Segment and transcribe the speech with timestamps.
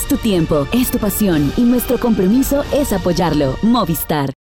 [0.00, 3.58] Es tu tiempo, es tu pasión y nuestro compromiso es apoyarlo.
[3.60, 4.32] Movistar.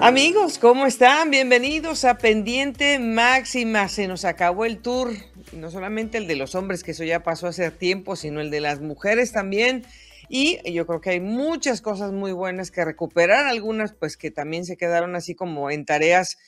[0.00, 1.30] Amigos, ¿cómo están?
[1.30, 3.86] Bienvenidos a Pendiente Máxima.
[3.88, 5.10] Se nos acabó el tour,
[5.52, 8.60] no solamente el de los hombres, que eso ya pasó hace tiempo, sino el de
[8.62, 9.84] las mujeres también.
[10.30, 14.64] Y yo creo que hay muchas cosas muy buenas que recuperar, algunas pues que también
[14.64, 16.38] se quedaron así como en tareas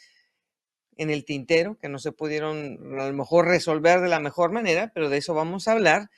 [0.97, 4.91] en el tintero, que no se pudieron a lo mejor resolver de la mejor manera,
[4.95, 6.11] pero de eso vamos a hablar.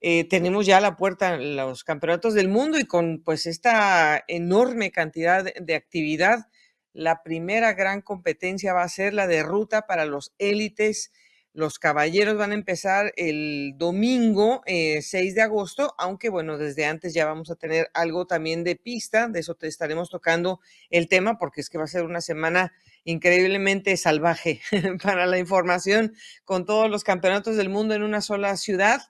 [0.00, 5.44] Eh, tenemos ya la puerta los campeonatos del mundo y con pues esta enorme cantidad
[5.44, 6.46] de actividad
[6.92, 11.12] la primera gran competencia va a ser la de ruta para los élites.
[11.54, 17.12] Los caballeros van a empezar el domingo 6 eh, de agosto, aunque bueno, desde antes
[17.12, 21.36] ya vamos a tener algo también de pista, de eso te estaremos tocando el tema,
[21.36, 22.72] porque es que va a ser una semana
[23.04, 24.62] increíblemente salvaje
[25.02, 26.14] para la información
[26.46, 29.02] con todos los campeonatos del mundo en una sola ciudad.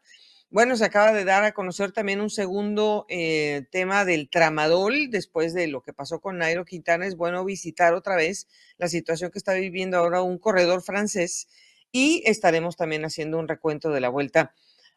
[0.50, 5.54] Bueno, se acaba de dar a conocer también un segundo eh, tema del tramadol después
[5.54, 7.06] de lo que pasó con Nairo Quintana.
[7.06, 11.46] Es bueno visitar otra vez la situación que está viviendo ahora un corredor francés
[11.92, 14.54] y estaremos también haciendo un recuento de la vuelta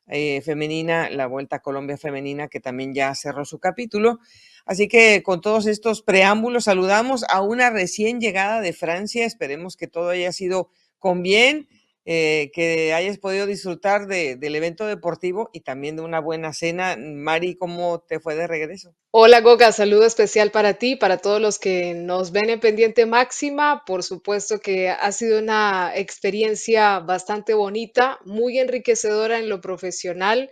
[0.08, 4.20] eh, femenina, la vuelta a Colombia femenina, que también ya cerró su capítulo.
[4.66, 9.26] Así que con todos estos preámbulos saludamos a una recién llegada de Francia.
[9.26, 11.68] Esperemos que todo haya sido con bien
[12.06, 16.96] eh, que hayas podido disfrutar del evento deportivo y también de una buena cena.
[16.98, 18.94] Mari, ¿cómo te fue de regreso?
[19.10, 23.84] Hola Goga, saludo especial para ti, para todos los que nos ven en pendiente máxima.
[23.88, 30.52] Por supuesto que ha sido una experiencia bastante bonita, muy enriquecedora en lo profesional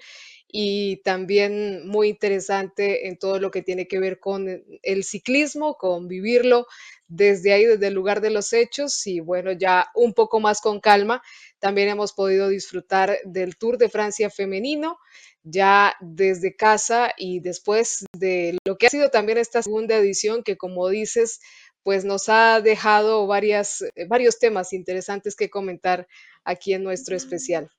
[0.55, 6.07] y también muy interesante en todo lo que tiene que ver con el ciclismo, con
[6.07, 6.67] vivirlo
[7.07, 10.79] desde ahí, desde el lugar de los hechos y bueno, ya un poco más con
[10.79, 11.23] calma,
[11.57, 14.99] también hemos podido disfrutar del Tour de Francia femenino
[15.41, 20.55] ya desde casa y después de lo que ha sido también esta segunda edición que
[20.55, 21.39] como dices,
[21.81, 26.07] pues nos ha dejado varias, varios temas interesantes que comentar
[26.43, 27.71] aquí en nuestro especial.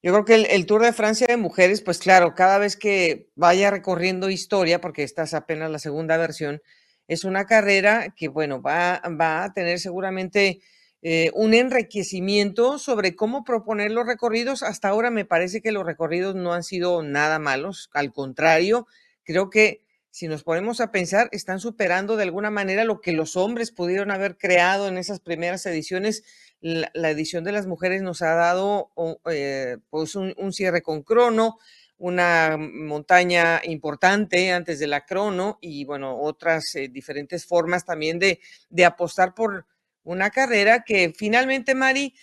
[0.04, 3.70] Yo creo que el, Tour de Francia de mujeres, pues claro, cada vez que vaya
[3.70, 6.62] recorriendo historia, porque esta es apenas la segunda versión,
[7.08, 10.62] es una carrera que, bueno, va, va a tener seguramente
[11.04, 14.64] eh, un enriquecimiento sobre cómo proponer los recorridos.
[14.64, 18.88] Hasta ahora me parece que los recorridos no han sido nada malos, al contrario,
[19.24, 23.38] creo que si nos ponemos a pensar, están superando de alguna manera lo que los
[23.38, 26.24] hombres pudieron haber creado en esas primeras ediciones.
[26.62, 28.92] La, edición de las mujeres nos ha dado
[29.30, 31.58] eh, pues un, cierre con crono,
[31.98, 38.40] una montaña importante antes de la crono y bueno, otras eh, diferentes formas también de,
[38.86, 39.66] apostar por
[40.04, 42.14] una carrera que finalmente, Mari,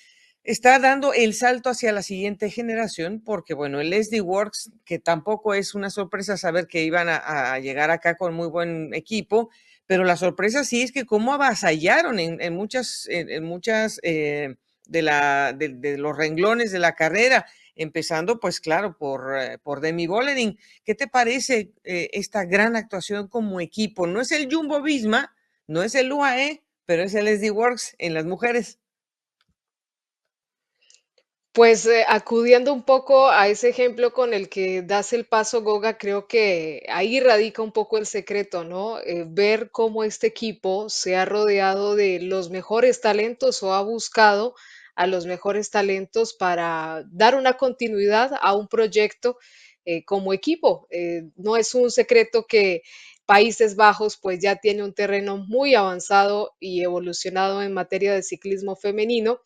[0.45, 5.53] está dando el salto hacia la siguiente generación, porque bueno, el SD Works, que tampoco
[5.53, 9.51] es una sorpresa saber que iban a, llegar acá con muy buen equipo,
[9.89, 14.55] pero la sorpresa sí es que cómo avasallaron en, muchas, eh,
[14.87, 20.59] de, los renglones de la carrera, empezando pues claro por, eh, Demi Bollering.
[20.85, 24.07] ¿Qué te parece eh, esta gran actuación como equipo?
[24.07, 25.35] No es el Jumbo Visma,
[25.67, 28.79] no es el UAE, pero es el SD Works en las mujeres.
[31.53, 35.99] Pues eh, acudiendo un poco a ese ejemplo con el que das el paso, Goga,
[35.99, 39.01] creo que ahí radica un poco el secreto, ¿no?
[39.01, 44.55] Eh, ver cómo este equipo se ha rodeado de los mejores talentos o ha buscado
[44.95, 49.39] a los mejores talentos para dar una continuidad a un proyecto
[49.85, 50.87] eh, como equipo.
[51.37, 52.83] no es un secreto que
[53.27, 58.75] Países Bajos pues ya tiene un terreno muy avanzado y evolucionado en materia de ciclismo
[58.77, 59.41] femenino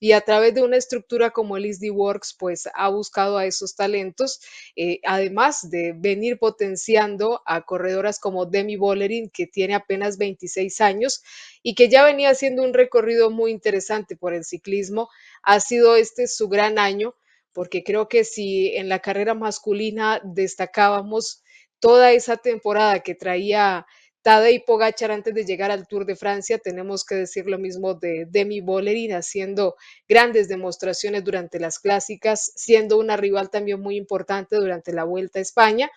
[0.00, 3.74] y a través de una estructura como el ISD Works, pues ha buscado a esos
[3.74, 4.40] talentos,
[4.76, 11.22] eh, además de venir potenciando a corredoras como Demi Bollerin, que tiene apenas 26 años
[11.62, 15.08] y que ya venía haciendo un recorrido muy interesante por el ciclismo.
[15.42, 17.14] Ha sido este su gran año,
[17.52, 21.42] porque creo que si en la carrera masculina destacábamos
[21.80, 23.86] toda esa temporada que traía
[24.26, 26.58] Tadej Pogacar antes de llegar al Tour de Francia.
[26.58, 29.76] Tenemos que decir lo mismo de Demi Bollerin, haciendo
[30.08, 35.42] grandes demostraciones durante las clásicas, siendo una rival también muy importante durante la Vuelta a
[35.42, 35.92] España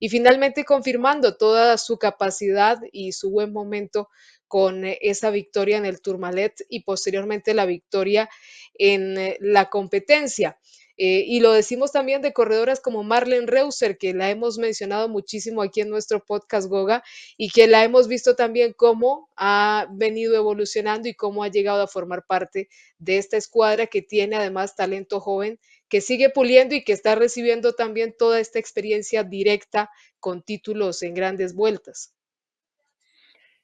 [0.00, 4.08] y finalmente confirmando toda su capacidad y su buen momento
[4.48, 8.28] con eh, esa victoria en el Tourmalet y posteriormente la victoria
[8.74, 10.58] en eh, la competencia.
[11.00, 15.62] Eh, y lo decimos también de corredoras como Marlene Reuser, que la hemos mencionado muchísimo
[15.62, 17.04] aquí en nuestro podcast Goga
[17.36, 21.86] y que la hemos visto también cómo ha venido evolucionando y cómo ha llegado a
[21.86, 22.68] formar parte
[22.98, 27.74] de esta escuadra que tiene además talento joven que sigue puliendo y que está recibiendo
[27.74, 29.90] también toda esta experiencia directa
[30.20, 32.12] con títulos en grandes vueltas.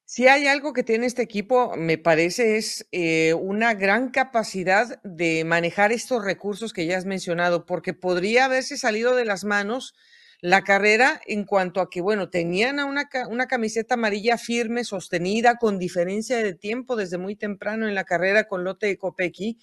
[0.06, 5.44] Si hay algo que tiene este equipo, me parece, es eh, una gran capacidad de
[5.44, 9.94] manejar estos recursos que ya has mencionado, porque podría haberse salido de las manos
[10.42, 15.78] la carrera en cuanto a que, bueno, tenían una, una camiseta amarilla firme, sostenida, con
[15.78, 19.58] diferencia de tiempo desde muy temprano en la carrera con Lotte de Kopecky,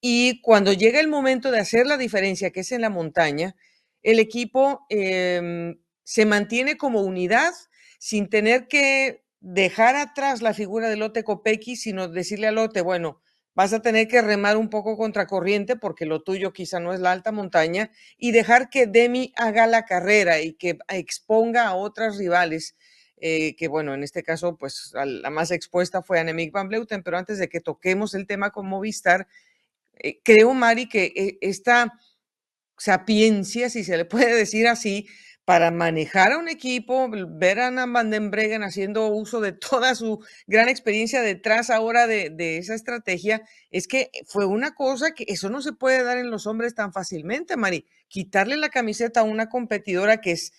[0.00, 3.54] y cuando llega el momento de hacer la diferencia, que es en la montaña,
[4.02, 7.52] el equipo em, se mantiene como unidad
[7.98, 13.20] sin tener que dejar atrás la figura de Lote Kopecky, sino decirle a Lote, bueno,
[13.54, 17.12] vas a tener que remar un poco contracorriente porque lo tuyo quizá no es la
[17.12, 22.74] alta montaña y dejar que Demi haga la carrera y que exponga a otras rivales.
[23.18, 27.18] Eh, que bueno, en este caso, pues la más expuesta fue Annemiek van Bleuten, pero
[27.18, 29.28] antes de que toquemos el tema con Movistar,
[29.92, 31.92] eh, creo, Mari, que eh, esta
[32.78, 35.06] sapiencia, si se le puede decir así,
[35.44, 39.94] para manejar a un equipo, ver a Ana Van den Breggen haciendo uso de toda
[39.94, 45.24] su gran experiencia detrás ahora de, de, esa estrategia, es que fue una cosa que
[45.28, 47.86] eso no se puede dar en los hombres tan fácilmente, Mari.
[48.08, 50.52] Quitarle la camiseta a una competidora que es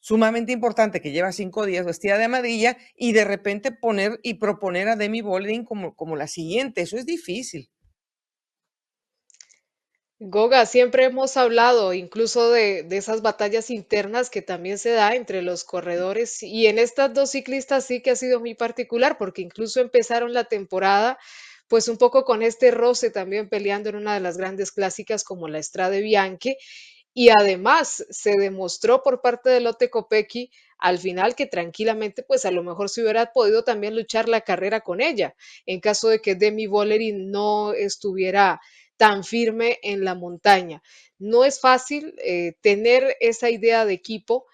[0.00, 4.88] sumamente importante, que lleva cinco días vestida de amarilla, y de repente poner y proponer
[4.88, 7.71] a Demi Bolding como, como la siguiente, eso es difícil.
[10.24, 15.64] Goga, siempre hemos hablado incluso de, esas batallas internas que también se da entre los
[15.64, 20.32] corredores y en estas dos ciclistas sí que ha sido muy particular porque incluso empezaron
[20.32, 21.18] la temporada
[21.66, 25.48] pues un poco con este roce también peleando en una de las grandes clásicas como
[25.48, 26.56] la Estrada Bianchi
[27.12, 32.52] y además se demostró por parte de Lotte Kopecky al final que tranquilamente pues a
[32.52, 35.34] lo mejor se hubiera podido también luchar la carrera con ella
[35.66, 38.60] en caso de que Demi Bollerin no estuviera
[38.96, 40.82] tan firme en la montaña.
[41.18, 44.46] No es fácil eh, tener esa idea de equipo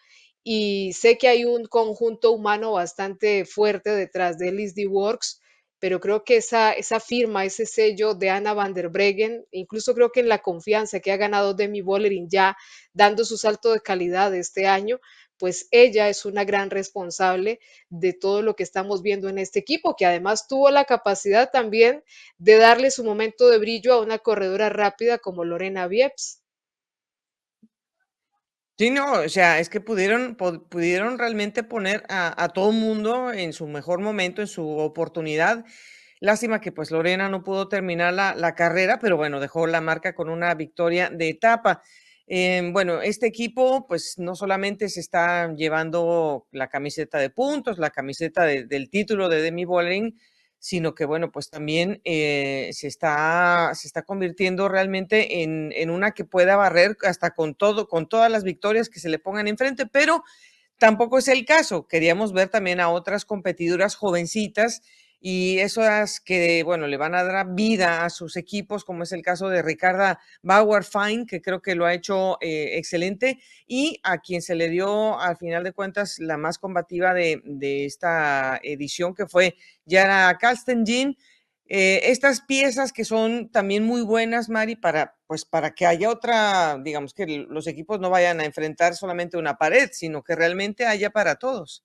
[0.42, 5.40] y sé que hay un conjunto humano bastante fuerte detrás de LSD Works,
[5.78, 10.10] pero creo que esa, esa firma, ese sello de Ana van der Breggen, incluso creo
[10.10, 12.56] que en la confianza que ha ganado Demi Bollerin ya
[12.92, 15.00] dando su salto de calidad este año,
[15.38, 19.96] pues ella es una gran responsable de todo lo que estamos viendo en este equipo,
[19.96, 22.02] que además tuvo la capacidad también
[22.38, 26.42] de darle su momento de brillo a una corredora rápida como Lorena Vieps.
[28.78, 33.66] Sí, no, o sea, es que pudieron, pudieron realmente poner a, todo mundo en su
[33.66, 35.64] mejor momento, en su oportunidad.
[36.20, 40.28] Lástima que pues Lorena no pudo terminar la carrera, pero bueno, dejó la marca con
[40.28, 41.82] una victoria de etapa.
[42.30, 47.88] Em, bueno, este equipo pues no solamente se está llevando la camiseta de puntos, la
[47.88, 50.14] camiseta del título de Demi Bollering,
[50.58, 56.10] sino que bueno, pues también eh, se, está, se está convirtiendo realmente en, en, una
[56.10, 59.86] que pueda barrer hasta con todo, con todas las victorias que se le pongan enfrente,
[59.86, 60.22] pero
[60.78, 61.86] tampoco es el caso.
[61.88, 64.82] Queríamos ver también a otras competidoras jovencitas
[65.20, 69.12] y eso es que, bueno, le van a dar vida a sus equipos, como es
[69.12, 74.00] el caso de Ricarda Bauer Fine, que creo que lo ha hecho eh, excelente, y
[74.04, 77.42] a quien se le dio, al final de cuentas, la más combativa de,
[77.84, 81.16] esta edición, que fue Yara Kalstenjin.
[81.70, 86.78] Eh, estas piezas que son también muy buenas, Mari, para, pues, para que haya otra,
[86.82, 91.10] digamos que los equipos no vayan a enfrentar solamente una pared, sino que realmente haya
[91.10, 91.84] para todos.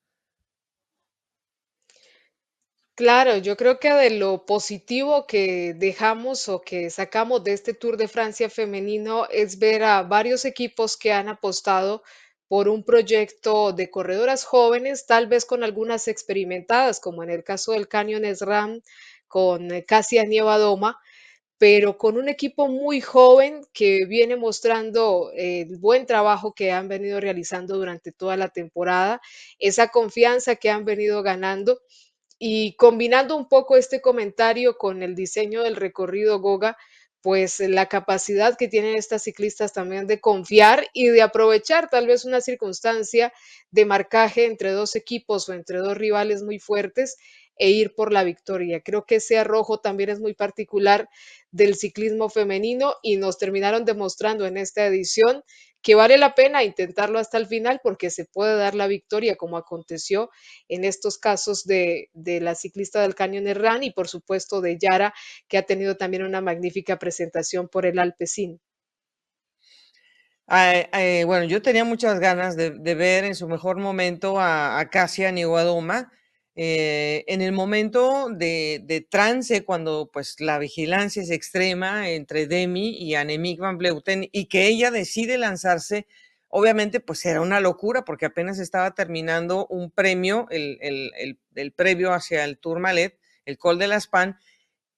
[2.95, 7.97] Claro, yo creo que de lo positivo que dejamos o que sacamos de este Tour
[7.97, 12.03] de Francia femenino es ver a varios equipos que han apostado
[12.47, 17.71] por un proyecto de corredoras jóvenes, tal vez con algunas experimentadas, como en el caso
[17.71, 18.81] del Canyon SRAM
[19.27, 20.99] con eh, Casia Nievadoma,
[21.57, 27.19] pero con un equipo muy joven que viene mostrando el buen trabajo que han venido
[27.21, 29.21] realizando durante toda la temporada,
[29.59, 31.79] esa confianza que han venido ganando
[32.39, 36.77] y combinando un poco este comentario con el diseño del recorrido Goga,
[37.21, 42.25] pues la capacidad que tienen estas ciclistas también de confiar y de aprovechar tal vez
[42.25, 43.31] una circunstancia
[43.71, 47.15] de marcaje entre dos equipos o entre dos rivales muy fuertes
[47.55, 48.81] e ir por la victoria.
[48.81, 51.07] Creo que ese arrojo también es muy particular
[51.51, 55.43] del ciclismo femenino y nos terminaron demostrando en esta edición
[55.83, 59.57] que vale la pena intentarlo hasta el final porque se puede dar la victoria como
[59.57, 60.31] aconteció
[60.69, 65.13] en estos casos de, la ciclista del Canyon Herrán y por supuesto de Yara
[65.47, 68.59] que ha tenido también una magnífica presentación por el Alpecin.
[70.49, 75.31] Eh, bueno, yo tenía muchas ganas de, ver en su mejor momento a, a Casia
[75.31, 76.11] Niguadoma
[76.55, 83.15] eh, en el momento de, trance, cuando pues la vigilancia es extrema entre Demi y
[83.15, 86.05] Annemiek van Bleuten y que ella decide lanzarse,
[86.49, 90.77] obviamente pues era una locura porque apenas estaba terminando un premio, el,
[91.55, 94.37] el, previo hacia el Tour Malet, el Col de la Span,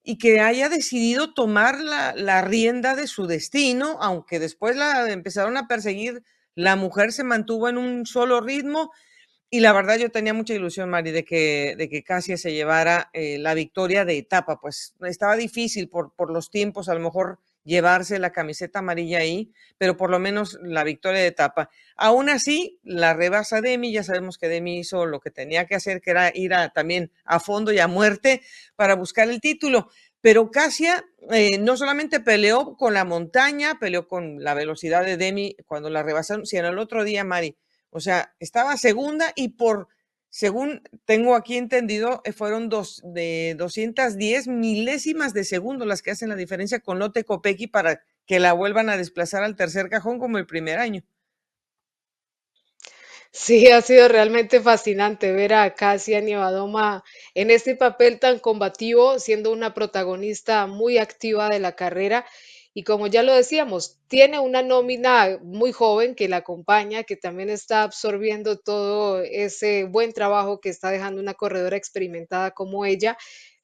[0.03, 5.55] y que haya decidido tomar la, la rienda de su destino, aunque después la empezaron
[5.55, 6.21] a perseguir,
[6.53, 8.91] la mujer se mantuvo en un solo ritmo
[9.49, 13.09] y la verdad yo tenía mucha ilusión, Mari, de que, de que Casia se llevara
[13.13, 17.39] eh, la victoria de etapa, pues estaba difícil por, por los tiempos, a lo mejor
[17.65, 21.69] llevarse la camiseta amarilla ahí, pero por lo menos la victoria de etapa.
[21.97, 26.01] Aún así, la rebasa Demi, ya sabemos que Demi hizo lo que tenía que hacer,
[26.01, 28.41] que era ir también a fondo y a muerte
[28.75, 29.89] para buscar el título.
[30.21, 35.55] Pero Casia eh, no solamente peleó con la montaña, peleó con la velocidad de Demi
[35.65, 37.55] cuando la rebasaron, sino el otro día, Mari,
[37.95, 39.87] o sea, estaba segunda y por,
[40.29, 46.27] según tengo aquí entendido, eh, fueron dos, de 210 milésimas de segundo las que hacen
[46.27, 50.37] la diferencia con Lotte Kopecky para que la vuelvan a desplazar al tercer cajón como
[50.37, 51.05] el primer año.
[53.31, 57.01] Sí, ha sido realmente fascinante ver a Casia Nievadoma
[57.33, 62.25] en este papel tan combativo, siendo una protagonista muy activa de la carrera
[62.77, 67.49] y como ya lo decíamos, tiene una nómina muy joven que la acompaña, que también
[67.49, 73.17] está absorbiendo todo ese buen trabajo que está dejando una corredora experimentada como ella,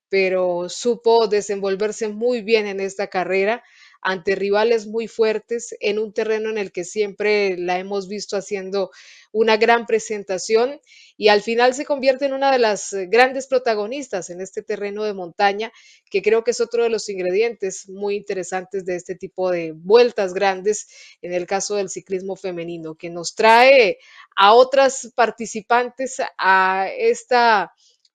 [0.08, 3.64] pero supo desenvolverse muy bien en esta carrera
[4.02, 8.92] ante rivales muy fuertes en un terreno en el que siempre la hemos visto haciendo
[9.32, 10.82] una gran presentación
[11.18, 15.04] y al final se convierte en una de las eh, grandes protagonistas en este terreno
[15.04, 15.72] de montaña,
[16.10, 20.34] que creo que es otro de los ingredientes muy interesantes de este tipo de vueltas
[20.34, 20.88] grandes
[21.22, 24.00] en el caso del ciclismo femenino, que nos trae
[24.36, 27.72] a otras participantes a esta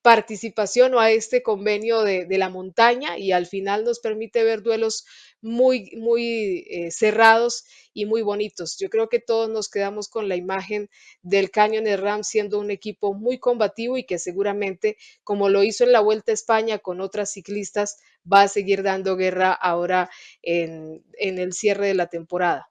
[0.07, 5.05] participación o a este convenio de, la montaña y al final nos permite ver duelos
[5.41, 8.77] muy, muy eh, cerrados y muy bonitos.
[8.79, 10.89] Yo creo que todos nos quedamos con la imagen
[11.23, 15.91] del Canyon Ram siendo un equipo muy combativo y que seguramente, como lo hizo en
[15.91, 17.99] la Vuelta a España con otras ciclistas,
[18.33, 20.09] va a seguir dando guerra ahora
[20.41, 22.71] en, el cierre de la temporada.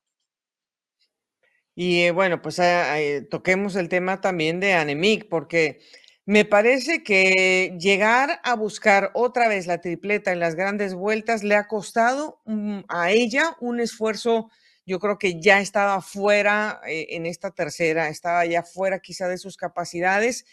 [1.76, 5.82] Y eh, bueno, pues ah, eh, toquemos el tema también de Anemic, porque
[6.26, 11.56] me parece que llegar a buscar otra vez la tripleta en las grandes vueltas le
[11.56, 14.50] ha costado mm, a ella un esfuerzo.
[14.88, 19.38] Yo creo que ya estaba fuera eh, en esta tercera, estaba ya fuera quizá de
[19.38, 20.46] sus capacidades.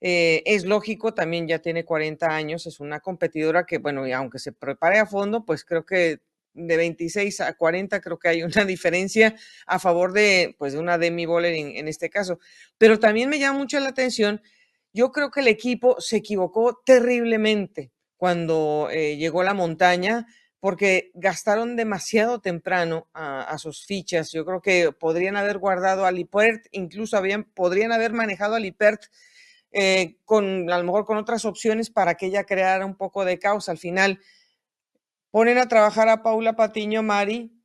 [0.00, 4.38] Eh, es lógico, también ya tiene 40 años, es una competidora que, bueno, y aunque
[4.38, 6.20] se prepare a fondo, pues creo que
[6.54, 10.98] de 26 a 40 creo que hay una diferencia a favor de, pues, de una
[10.98, 12.40] Demi Boller en, en este caso.
[12.78, 14.42] Pero también me llama mucho la atención
[14.92, 20.26] yo creo que el equipo se equivocó terriblemente cuando eh, llegó la montaña
[20.60, 24.30] porque gastaron demasiado temprano a, sus fichas.
[24.30, 29.04] Yo creo que podrían haber guardado a Lipert, incluso habían, podrían haber manejado a Lipert
[29.72, 33.38] eh, con a lo mejor con otras opciones para que ella creara un poco de
[33.38, 33.70] caos.
[33.70, 34.20] Al final
[35.30, 37.59] ponen a trabajar a Paula Patiño Mari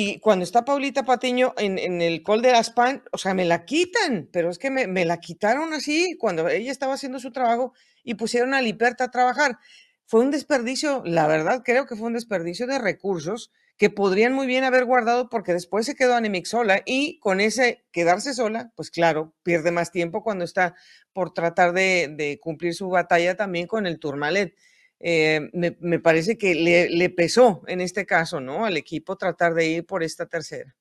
[0.00, 3.64] y cuando está Paulita Patiño en, el Col de las Pan, o sea, me la
[3.64, 7.72] quitan, pero es que me, la quitaron así cuando ella estaba haciendo su trabajo
[8.04, 9.58] y pusieron a Liperta a trabajar.
[10.06, 14.46] Fue un desperdicio, la verdad creo que fue un desperdicio de recursos que podrían muy
[14.46, 18.92] bien haber guardado porque después se quedó Anemic sola y con ese quedarse sola, pues
[18.92, 20.76] claro, pierde más tiempo cuando está
[21.12, 24.54] por tratar de, de cumplir su batalla también con el Tourmalet.
[25.00, 28.64] Eh, me, parece que le, pesó en este caso, ¿no?
[28.64, 30.74] Al equipo tratar de ir por esta tercera.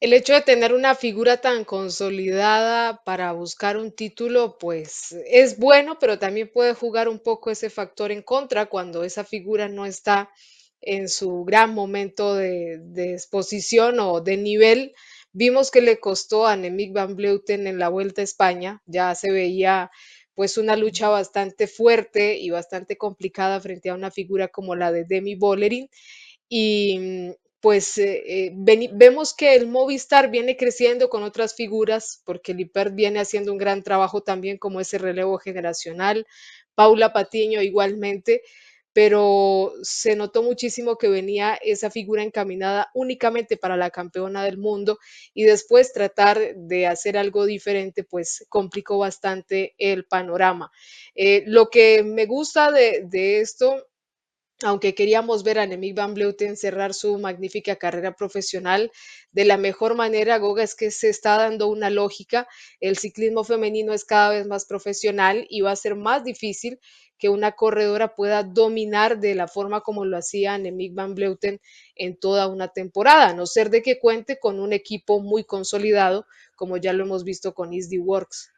[0.00, 5.98] El hecho de tener una figura tan consolidada para buscar un título, pues es bueno,
[5.98, 10.30] pero también puede jugar un poco ese factor en contra cuando esa figura no está
[10.80, 14.94] en su gran momento de, exposición o de nivel.
[15.32, 19.30] Vimos que le costó a Nemic Van Bleuten en la Vuelta a España, ya se
[19.30, 19.90] veía
[20.34, 25.04] pues una lucha bastante fuerte y bastante complicada frente a una figura como la de
[25.04, 25.88] Demi Bollerin.
[26.48, 32.52] Y mm, pues eh, eh, vemos que el Movistar viene creciendo con otras figuras, porque
[32.52, 36.26] el viene haciendo un gran trabajo también como ese relevo generacional.
[36.74, 38.42] Paula Patiño igualmente,
[38.94, 44.98] pero se notó muchísimo que venía esa figura encaminada únicamente para la campeona del mundo
[45.34, 50.70] y después tratar de hacer algo diferente, pues complicó bastante el panorama.
[51.16, 53.84] Eh, lo que me gusta de, esto
[54.62, 58.92] aunque queríamos ver a Nemik van Bleuten cerrar su magnífica carrera profesional
[59.32, 62.46] de la mejor manera, Goga, es que se está dando una lógica.
[62.78, 66.78] El ciclismo femenino es cada vez más profesional y va a ser más difícil
[67.18, 71.60] que una corredora pueda dominar de la forma como lo hacía Nemik van Bleuten
[71.94, 76.26] en toda una temporada, a no ser de que cuente con un equipo muy consolidado,
[76.56, 78.50] como ya lo hemos visto con Easy Works.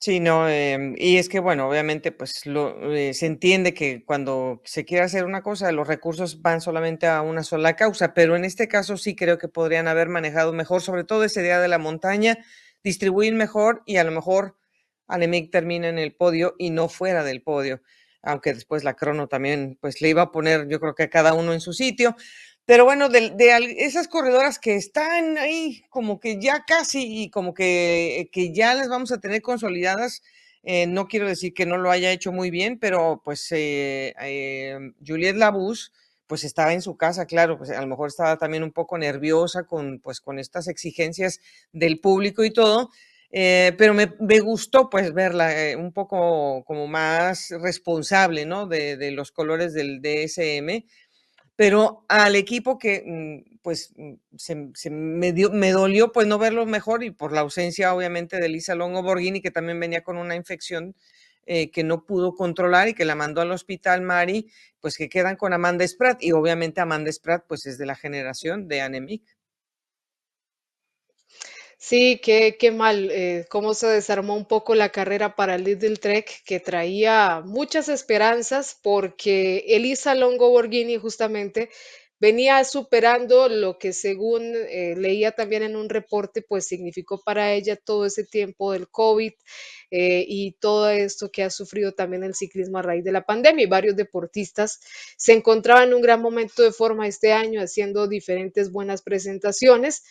[0.00, 4.62] Sí, no, em, y es que, bueno, obviamente, pues lo, eh, se entiende que cuando
[4.64, 8.44] se quiere hacer una cosa, los recursos van solamente a una sola causa, pero en
[8.44, 11.78] este caso sí creo que podrían haber manejado mejor, sobre todo ese día de la
[11.78, 12.38] montaña,
[12.84, 14.57] distribuir mejor y a lo mejor
[15.08, 17.82] Anemic termina en el podio y no fuera del podio,
[18.22, 21.34] aunque después la crono también, pues le iba a poner, yo creo que a cada
[21.34, 22.14] uno en su sitio,
[22.64, 23.34] pero bueno, de,
[23.78, 28.88] esas corredoras que están ahí como que ya casi y como que, que ya las
[28.88, 30.22] vamos a tener consolidadas,
[30.62, 34.92] eh, no quiero decir que no lo haya hecho muy bien, pero pues eh, eh,
[35.06, 35.92] Juliette Labus
[36.28, 39.64] pues estaba en su casa, claro, pues a lo mejor estaba también un poco nerviosa
[39.64, 41.40] con, pues, con estas exigencias
[41.72, 42.90] del público y todo,
[43.30, 48.66] pero me, gustó pues verla un poco como más responsable, ¿no?
[48.66, 50.84] De, los colores del DSM
[51.58, 57.02] pero al equipo que mm, pues mm, se, me, me, dolió pues no verlo mejor
[57.02, 60.94] y por la ausencia obviamente de Lisa Longo Borghini que también venía con una infección
[61.46, 65.34] eh, que no pudo controlar y que la mandó al hospital Mari, pues que quedan
[65.34, 69.24] con Amanda Spratt y obviamente Amanda Spratt pues es de la generación de Anemic.
[71.80, 76.42] Sí, qué, qué mal, eh, cómo se desarmó un poco la carrera para Little Trek,
[76.44, 81.70] que traía muchas esperanzas porque Elisa Longo Borghini justamente
[82.18, 87.76] venía superando lo que según eh, leía también en un reporte, pues significó para ella
[87.76, 89.32] todo ese tiempo del COVID
[89.90, 93.64] eh, y todo esto que ha sufrido también el ciclismo a raíz de la pandemia.
[93.64, 94.80] Y varios deportistas
[95.16, 100.02] se encontraban en un gran momento de forma este año haciendo diferentes buenas presentaciones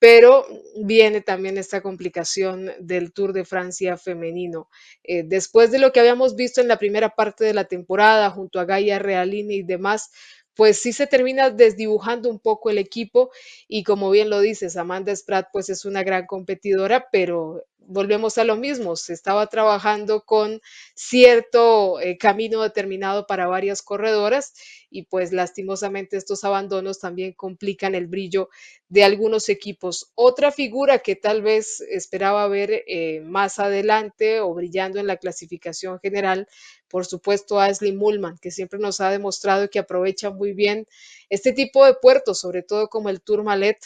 [0.00, 0.46] pero
[0.82, 4.68] viene también esta complicación del Tour de Francia femenino.
[5.04, 8.58] Eh, después de lo que habíamos visto en la primera parte de la temporada junto
[8.58, 10.10] a Gaia Realini y demás,
[10.54, 13.30] pues sí se termina desdibujando un poco el equipo
[13.68, 18.44] y como bien lo dices, Amanda Spratt pues es una gran competidora, pero volvemos a
[18.44, 20.60] lo mismo, se estaba trabajando con
[20.94, 24.54] cierto eh, camino determinado para varias corredoras
[24.90, 28.48] y pues lastimosamente estos abandonos también complican el brillo
[28.88, 30.12] de algunos equipos.
[30.14, 35.98] Otra figura que tal vez esperaba ver eh, más adelante o brillando en la clasificación
[36.00, 36.46] general,
[36.88, 40.86] por supuesto, Ashley Mullman, que siempre nos ha demostrado que aprovecha muy bien
[41.28, 43.78] este tipo de puertos, sobre todo como el Tourmalet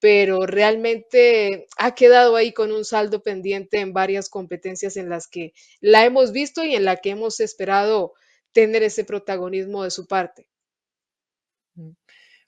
[0.00, 5.52] pero realmente ha quedado ahí con un saldo pendiente en varias competencias en las que
[5.80, 8.12] la hemos visto y en la que hemos esperado
[8.52, 10.48] tener ese protagonismo de su parte.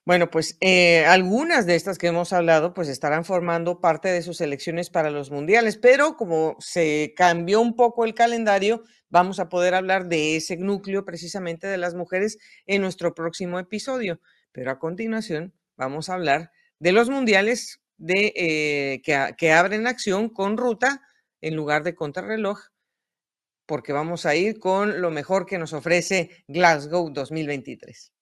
[0.05, 4.41] Bueno, pues eh, algunas de estas que hemos hablado, pues estarán formando parte de sus
[4.41, 9.75] elecciones para los mundiales, pero como se cambió un poco el calendario, vamos a poder
[9.75, 14.19] hablar de ese núcleo precisamente de las mujeres en nuestro próximo episodio.
[14.51, 20.29] Pero a continuación vamos a hablar de los mundiales de, eh, que, que, abren acción
[20.29, 21.03] con ruta
[21.41, 22.59] en lugar de contrarreloj,
[23.67, 28.13] porque vamos a ir con lo mejor que nos ofrece Glasgow 2023.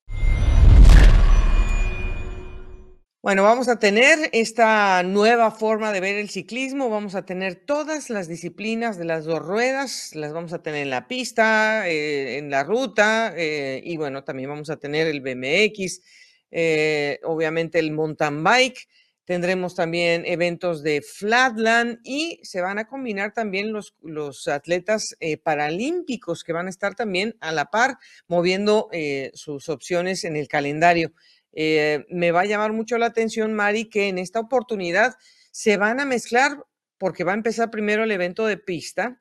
[3.26, 8.08] Bueno, vamos a tener esta nueva forma de ver el ciclismo, vamos a tener todas
[8.08, 12.50] las disciplinas de las dos ruedas, las vamos a tener en la pista, eh, en
[12.50, 16.02] la ruta, eh, y bueno, también vamos a tener el BMX,
[16.50, 18.88] eh, obviamente el mountain bike,
[19.24, 25.36] tendremos también eventos de flatland y se van a combinar también los, los atletas eh,
[25.36, 30.46] paralímpicos que van a estar también a la par moviendo eh, sus opciones en el
[30.46, 31.12] calendario.
[31.52, 35.14] me va a llamar mucho la atención, Mari, que en esta oportunidad
[35.50, 36.64] se van a mezclar
[36.98, 39.20] porque va a empezar primero el evento de pista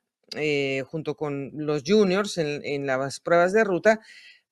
[0.86, 4.00] junto con los juniors en las pruebas de ruta,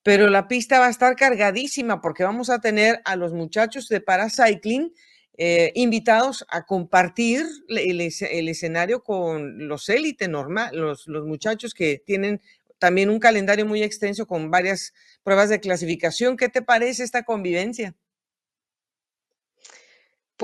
[0.04, 4.02] pero la pista va a estar cargadísima porque vamos a tener a los muchachos de
[4.02, 4.92] paracycling
[5.38, 12.40] eh, invitados a compartir el, escenario con los élites normal, los, los muchachos que tienen
[12.78, 16.36] también un calendario muy extenso con varias pruebas de clasificación.
[16.36, 17.94] ¿Qué te parece esta convivencia?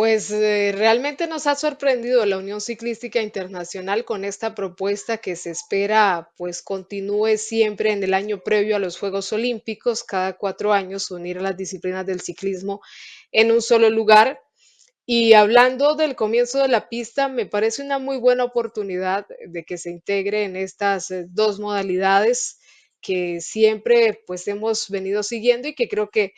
[0.01, 5.51] Pues eh, realmente nos ha sorprendido la Unión Ciclística Internacional con esta propuesta que se
[5.51, 11.11] espera pues continúe siempre en el año previo a los Juegos Olímpicos, cada cuatro años
[11.11, 12.81] unir las disciplinas del ciclismo
[13.31, 14.41] en un solo lugar.
[15.05, 19.77] Y hablando del comienzo de la pista, me parece una muy buena oportunidad de que
[19.77, 22.59] se integre en estas eh, dos modalidades
[23.03, 26.33] que siempre pues hemos venido siguiendo y que creo que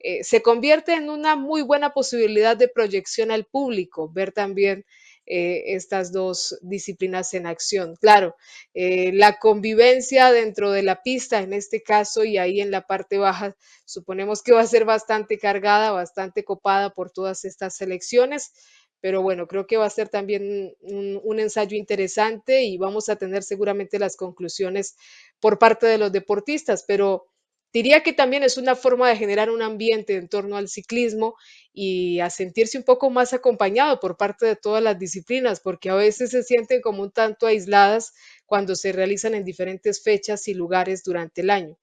[0.00, 4.84] eh, se convierte en una muy buena posibilidad de proyección al público, ver también
[5.30, 7.96] eh, estas dos disciplinas en acción.
[8.00, 8.34] Claro,
[8.72, 13.18] eh, la convivencia dentro de la pista en este caso y ahí en la parte
[13.18, 18.52] baja, suponemos que va a ser bastante cargada, bastante copada por todas estas selecciones.
[19.00, 23.16] Pero bueno, creo que va a ser también un, un ensayo interesante y vamos a
[23.16, 24.96] tener seguramente las conclusiones
[25.40, 26.84] por parte de los deportistas.
[26.88, 27.26] Pero
[27.72, 31.36] Diría que también es una forma de generar un ambiente en torno al ciclismo
[31.72, 35.94] y a sentirse un poco más acompañado por parte de todas las disciplinas, porque a
[35.94, 38.14] veces se sienten como un tanto aisladas
[38.46, 41.76] cuando se realizan en diferentes fechas y lugares durante el año.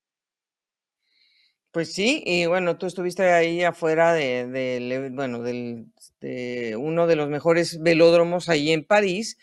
[1.71, 5.87] Pues sí, y bueno, tú estuviste ahí afuera de, bueno, del,
[6.21, 9.37] de uno de los mejores velódromos ahí en París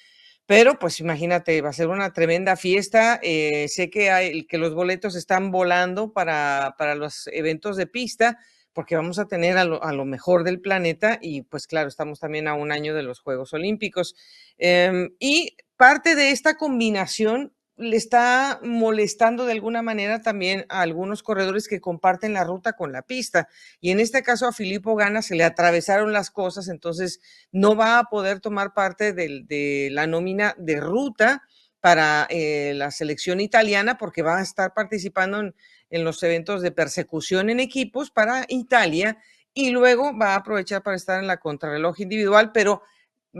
[0.46, 3.20] pero pues imagínate, va a ser una tremenda fiesta.
[3.22, 8.38] Eh, sé que, hay, que los boletos están volando para, para los eventos de pista,
[8.72, 12.20] porque vamos a tener a lo, a lo, mejor del planeta y pues claro, estamos
[12.20, 14.14] también a un año de los Juegos Olímpicos.
[14.58, 21.22] Eh, y parte de esta combinación le está molestando de alguna manera también a algunos
[21.22, 23.48] corredores que comparten la ruta con la pista.
[23.80, 27.98] Y en este caso a Filippo Gana se le atravesaron las cosas, entonces no va
[27.98, 31.42] a poder tomar parte de, la nómina de ruta
[31.80, 35.54] para eh, la selección italiana porque va a estar participando en,
[35.90, 39.18] en los eventos de persecución en equipos para Italia
[39.54, 42.82] y luego va a aprovechar para estar en la contrarreloj individual, pero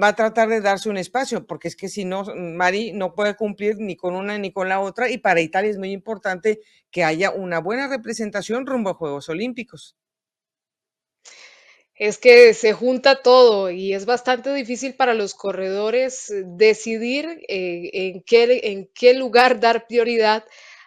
[0.00, 3.36] va a tratar de darse un espacio, porque es que si no, Mari no puede
[3.36, 7.04] cumplir ni con una ni con la otra, y para Italia es muy importante que
[7.04, 9.96] haya una buena representación rumbo a Juegos Olímpicos.
[11.94, 17.90] Es que se junta todo y es bastante difícil para los corredores eh, decidir eh,
[17.92, 20.44] en, qué, en qué lugar dar prioridad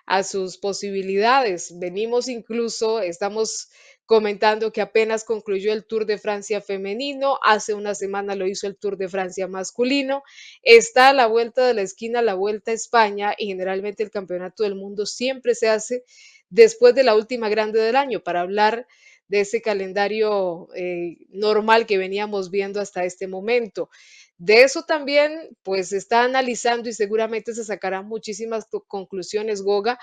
[0.08, 1.78] a sus posibilidades.
[1.80, 3.70] Venimos incluso, estamos
[4.06, 8.78] comentando que apenas concluyó el Tour de Francia femenino, hace una semana lo hizo el
[8.78, 10.24] Tour de Francia masculino,
[10.62, 14.64] está a la vuelta de la esquina la Vuelta a España y generalmente el Campeonato
[14.64, 16.04] del Mundo siempre se hace
[16.50, 18.88] después de la última grande del año para hablar
[19.28, 23.90] de ese calendario eh, normal que veníamos viendo hasta este momento.
[24.38, 29.98] De eso también, pues está analizando y seguramente se sacarán muchísimas conclusiones, Goga,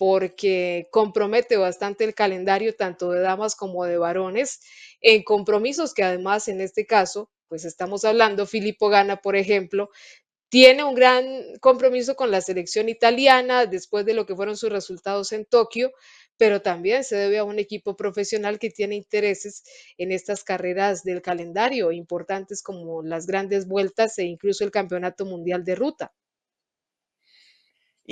[0.00, 4.60] porque compromete bastante el calendario tanto de damas como de varones
[5.02, 9.90] en compromisos que además en este caso, pues estamos hablando, Filippo Gana, por ejemplo,
[10.48, 11.26] tiene un gran
[11.60, 15.92] compromiso con la selección italiana después de lo que fueron sus resultados en Tokio,
[16.38, 19.64] pero también se debe a un equipo profesional que tiene intereses
[19.98, 25.62] en estas carreras del calendario importantes como las grandes vueltas e incluso el Campeonato Mundial
[25.62, 26.14] de Ruta.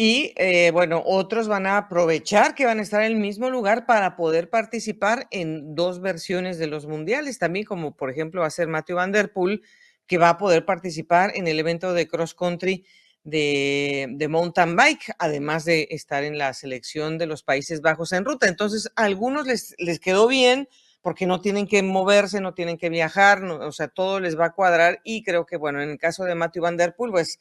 [0.00, 3.84] Y eh, bueno, otros van a aprovechar que van a estar en el mismo lugar
[3.84, 8.50] para poder participar en dos versiones de los mundiales, también como por ejemplo va a
[8.50, 9.60] ser Matthew Van Der Poel,
[10.06, 12.86] que va a poder participar en el evento de cross country
[13.24, 18.24] de, de, mountain bike, además de estar en la selección de los Países Bajos en
[18.24, 18.46] ruta.
[18.46, 20.68] Entonces, a algunos les, les quedó bien
[21.02, 24.52] porque no tienen que moverse, no tienen que viajar, o sea, todo les va a
[24.52, 27.40] cuadrar y creo que, bueno, en el caso de Matthew Van Der Poel, pues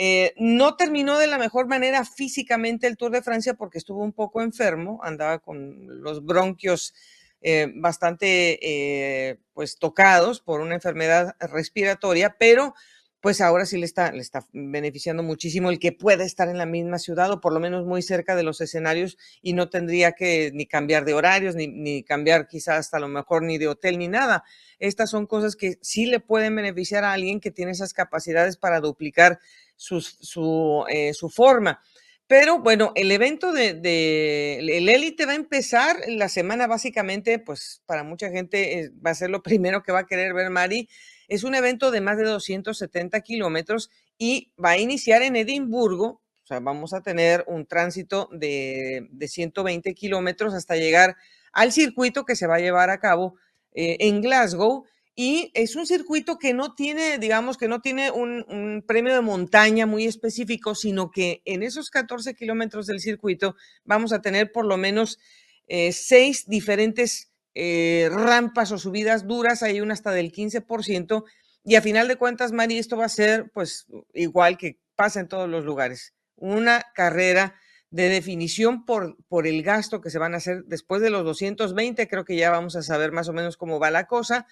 [0.00, 4.12] eh, no terminó de la mejor manera físicamente el Tour de Francia porque estuvo un
[4.12, 6.94] poco enfermo, andaba con los bronquios
[7.42, 12.74] eh, bastante eh, pues tocados por una enfermedad respiratoria, pero
[13.20, 16.66] pues ahora sí le está, le está beneficiando muchísimo el que pueda estar en la
[16.66, 20.52] misma ciudad o por lo menos muy cerca de los escenarios y no tendría que
[20.54, 24.06] ni cambiar de horarios, ni, ni cambiar quizás hasta lo mejor ni de hotel ni
[24.06, 24.44] nada.
[24.78, 28.78] Estas son cosas que sí le pueden beneficiar a alguien que tiene esas capacidades para
[28.78, 29.40] duplicar
[29.78, 31.80] su, eh, su, forma.
[32.26, 37.82] Pero bueno, el evento de, de el élite va a empezar la semana básicamente, pues
[37.86, 40.88] para mucha gente eh, va a ser lo primero que va a querer ver Mari.
[41.28, 46.22] Es un evento de más de 270 kilómetros y va a iniciar en Edimburgo.
[46.42, 51.16] O sea, vamos a tener un tránsito de, de 120 kilómetros hasta llegar
[51.52, 53.36] al circuito que se va a llevar a cabo
[53.72, 54.84] eh, en Glasgow
[55.20, 59.84] y es un circuito que no tiene, digamos, que no tiene un, premio de montaña
[59.84, 64.76] muy específico, sino que en esos 14 kilómetros del circuito vamos a tener por lo
[64.76, 65.18] menos
[65.66, 71.24] eh, seis diferentes eh, rampas o subidas duras, hay una hasta del 15%,
[71.64, 75.26] y a final de cuentas, Mari, esto va a ser pues igual que pasa en
[75.26, 77.56] todos los lugares, una carrera
[77.90, 82.06] de definición por, por el gasto que se van a hacer después de los 220,
[82.06, 84.46] creo que ya vamos a saber más o menos cómo va la cosa,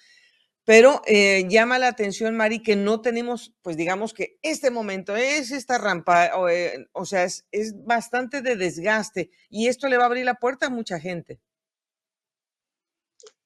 [0.67, 5.51] pero eh, llama la atención, Mari, que no tenemos, pues digamos que este momento es
[5.51, 7.45] esta rampa, o, eh, sea, es,
[7.85, 11.39] bastante de desgaste y esto le va a abrir la puerta a mucha gente.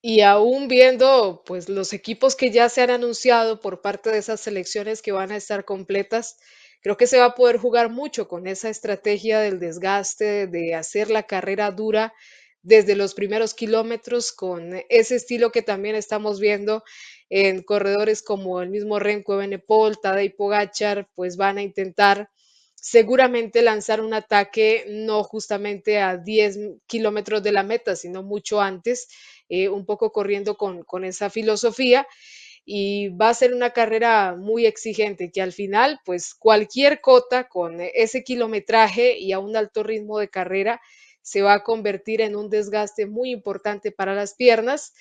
[0.02, 4.40] Y aún viendo, pues, los equipos que ya se han anunciado por parte de esas
[4.40, 6.38] selecciones que van a estar completas,
[6.82, 11.12] creo que se va a poder jugar mucho con esa estrategia del desgaste, de hacer
[11.12, 12.16] la carrera dura
[12.64, 16.84] desde los primeros kilómetros con ese estilo que también estamos viendo
[17.34, 22.30] en corredores como el mismo Renko Benepol, Tadej Pogachar, pues van a intentar
[22.76, 29.08] seguramente lanzar un ataque no justamente a 10 kilómetros de la meta, sino mucho antes,
[29.48, 32.06] eh, un poco corriendo con, con esa filosofía.
[32.66, 37.78] Y va a ser una carrera muy exigente que al final, pues cualquier cota con
[37.80, 40.82] ese kilometraje y a un alto ritmo de carrera
[41.22, 44.92] se va a convertir en un desgaste muy importante para las piernas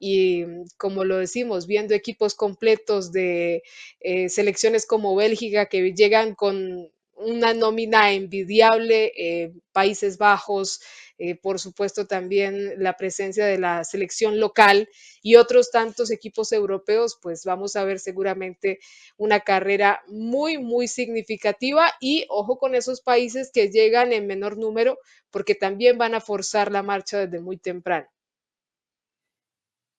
[0.00, 0.44] y
[0.76, 3.62] como lo decimos, viendo equipos completos de
[4.00, 10.80] eh, selecciones como Bélgica que llegan con una nómina envidiable, eh, Países Bajos,
[11.16, 14.88] eh, por supuesto también la presencia de la selección local
[15.22, 18.80] y otros tantos equipos europeos, pues vamos a ver seguramente
[19.16, 24.98] una carrera muy, muy significativa y ojo con esos países que llegan en menor número
[25.30, 28.08] porque también van a forzar la marcha desde muy temprano.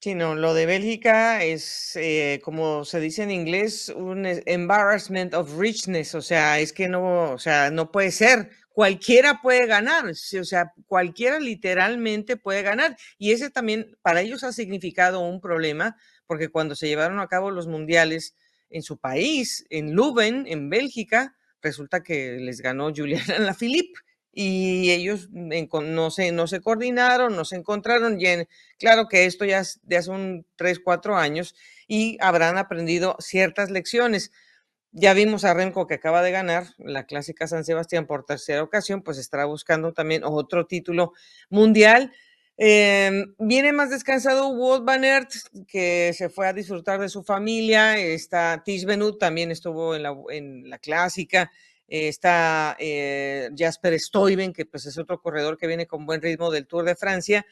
[0.02, 5.58] Sí, no, lo de Bélgica es, eh, como se dice en inglés, un embarrassment of
[5.58, 10.14] richness, o sea, es que no, o sea, no puede ser, cualquiera puede ganar, o
[10.44, 12.96] sea, cualquiera literalmente puede ganar.
[13.18, 17.50] Y ese también para ellos ha significado un problema, porque cuando se llevaron a cabo
[17.50, 18.36] los mundiales
[18.70, 24.00] en su país, en Leuven, en Bélgica, resulta que les ganó Juliana Lafilippe
[24.38, 28.20] y ellos no se, no se coordinaron, no se encontraron.
[28.20, 28.26] Y
[28.78, 31.56] claro que esto ya es de hace un 3, 4 años
[31.88, 34.34] y habrán aprendido ciertas lecciones.
[34.92, 39.04] Ya vimos a Renko que acaba de ganar la clásica San Sebastián por tercera ocasión,
[39.04, 41.14] pues estará buscando también otro título
[41.50, 42.12] mundial.
[42.58, 45.04] Em, viene más descansado Wout Van
[45.68, 47.98] que se fue a disfrutar de su familia.
[47.98, 51.52] Está Tish Benut, también estuvo en la, en la clásica.
[51.88, 56.52] Eh, está eh, Jasper Stuyven, que pues es otro corredor que viene con buen ritmo
[56.52, 57.46] del Tour de Francia.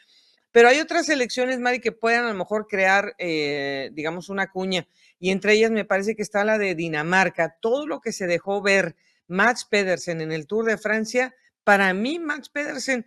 [0.51, 4.87] Pero hay otras selecciones, Mari, que puedan a lo mejor crear, eh, digamos, una cuña.
[5.19, 7.57] Y entre ellas me parece que está la de Dinamarca.
[7.59, 8.95] Todo lo que se dejó ver
[9.27, 13.05] Max Pedersen en el Tour de Francia, para mí Max Pedersen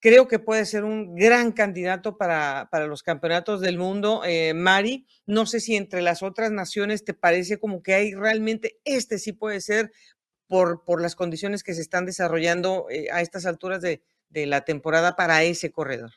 [0.00, 4.20] creo que puede ser un gran candidato para, para los campeonatos del mundo.
[4.54, 9.18] Mari, no sé si entre las otras naciones te parece como que hay realmente, este
[9.18, 9.90] sí puede ser
[10.48, 14.64] por, por las condiciones que se están desarrollando eh, a estas alturas de, de la
[14.64, 16.10] temporada para ese corredor.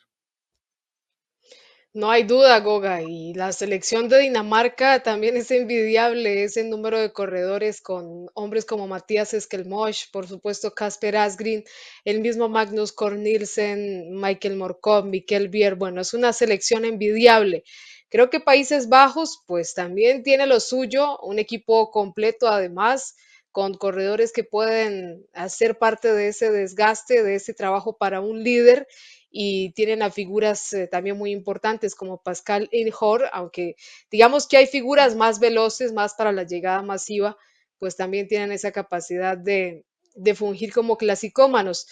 [1.93, 7.11] No hay duda, Goga, y la selección de Dinamarca también es envidiable, ese número de
[7.11, 11.63] corredores con hombres como Matías Eskelmosh, por supuesto Casper Asgreen,
[12.05, 17.63] el mismo Magnus Cornilsen, Michael Morkov, Mikel Bier, bueno, es una selección envidiable.
[18.09, 23.15] Creo que Países Bajos, pues también tiene lo suyo, un equipo completo además,
[23.57, 28.87] con corredores que pueden hacer parte de ese desgaste, de ese trabajo para un líder
[29.31, 33.75] y tienen a figuras eh, también muy importantes como Pascal Inhor, aunque
[34.11, 37.35] digamos que hay figuras más veloces, más para la llegada masiva,
[37.79, 39.83] pues también tienen esa capacidad de,
[40.35, 41.87] fungir como clasicómanos.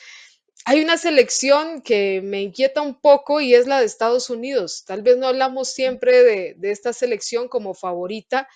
[0.66, 4.84] Hay una selección que me inquieta un poco y es la de Estados Unidos.
[4.86, 8.48] Tal vez no hablamos siempre de, de esta selección como favorita,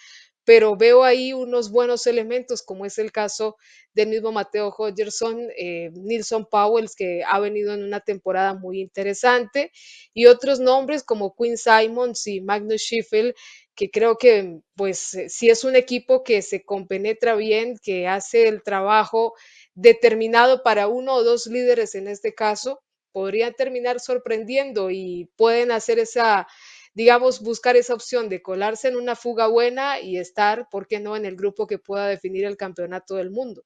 [0.50, 3.56] pero veo ahí unos buenos elementos, como es el caso
[3.94, 9.72] del mismo Mateo Hodgerson, eh, Nilson Powells, que ha venido en una temporada muy interesante,
[10.12, 13.36] y otros nombres como Quinn Simons y Magnus Schiffel,
[13.76, 18.48] que creo que pues eh, si es un equipo que se compenetra bien, que hace
[18.48, 19.36] el trabajo
[19.76, 22.82] determinado para uno o dos líderes en este caso,
[23.12, 26.48] podrían terminar sorprendiendo y pueden hacer esa
[26.94, 31.16] digamos, buscar esa opción de colarse en una fuga buena y estar, ¿por qué no?,
[31.16, 33.64] en el grupo que pueda definir el campeonato del mundo.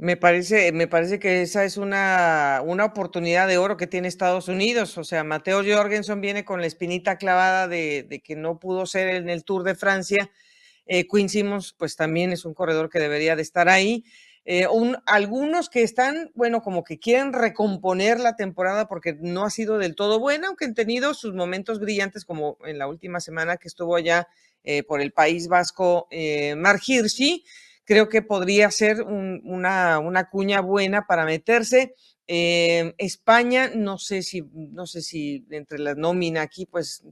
[0.00, 4.46] Me parece, me parece que esa es una, una oportunidad de oro que tiene Estados
[4.46, 4.96] Unidos.
[4.96, 9.08] O sea, Mateo Jorgensen viene con la espinita clavada de, de que no pudo ser
[9.08, 10.30] en el Tour de Francia.
[10.86, 11.28] Eh, Quinn
[11.76, 14.04] pues también es un corredor que debería de estar ahí.
[14.50, 19.50] Eh, un, algunos que están, bueno, como que quieren recomponer la temporada porque no ha
[19.50, 23.58] sido del todo buena, aunque han tenido sus momentos brillantes, como en la última semana
[23.58, 24.26] que estuvo allá
[24.64, 26.80] eh, por el País Vasco, eh, Mar
[27.84, 31.94] creo que podría ser un, una, una, cuña buena para meterse.
[32.26, 37.02] Eh, España, no sé si, no sé si entre la nómina aquí, pues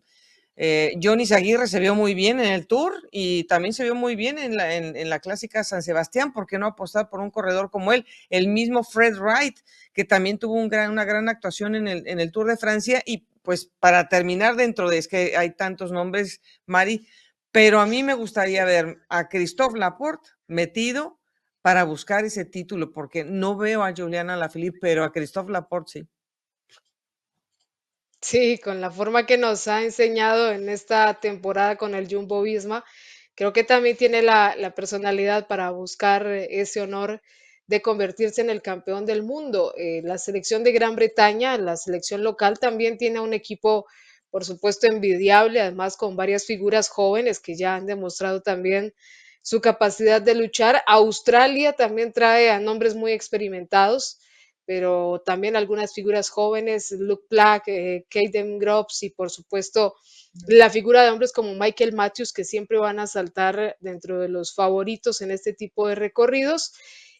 [0.56, 4.16] eh, Johnny Zaguirre se vio muy bien en el Tour y también se vio muy
[4.16, 6.32] bien en la, clásica San Sebastián.
[6.32, 8.06] ¿Por qué no apostar por un corredor como él?
[8.30, 9.58] El mismo Fred Wright,
[9.92, 13.02] que también tuvo una gran actuación en el, en el Tour de Francia.
[13.04, 17.06] Y pues para terminar dentro de, es que hay tantos nombres, Mari,
[17.52, 21.20] pero a mí me gustaría ver a Christophe Laporte metido
[21.62, 26.08] para buscar ese título, porque no veo a Juliana Lafilippe, pero a Christophe Laporte sí.
[28.20, 32.84] Sí, con la forma que nos ha enseñado en esta temporada con el Jumbo Visma,
[33.34, 37.22] creo que también tiene la, la personalidad para buscar ese honor
[37.66, 39.74] de convertirse en el campeón del mundo.
[39.76, 43.86] Eh, la selección de Gran Bretaña, la selección local, también tiene un equipo
[44.30, 48.92] por supuesto envidiable, además con varias figuras jóvenes que ya han demostrado también
[49.42, 50.82] su capacidad de luchar.
[50.86, 54.18] Australia también trae a nombres muy experimentados,
[54.66, 59.94] pero también algunas figuras jóvenes, Luke Black, eh, Caden Groves y por supuesto
[60.48, 64.54] la figura de hombres como Michael Matthews que siempre van a saltar dentro de los
[64.54, 66.72] favoritos en este tipo de recorridos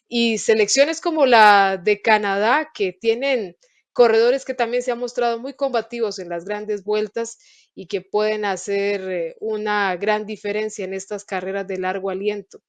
[0.07, 3.55] y selecciones como la de Canadá que tienen
[3.93, 7.39] corredores que también se han mostrado muy combativos en las grandes vueltas
[7.73, 12.61] y que pueden hacer eh, una gran diferencia en estas carreras de largo aliento.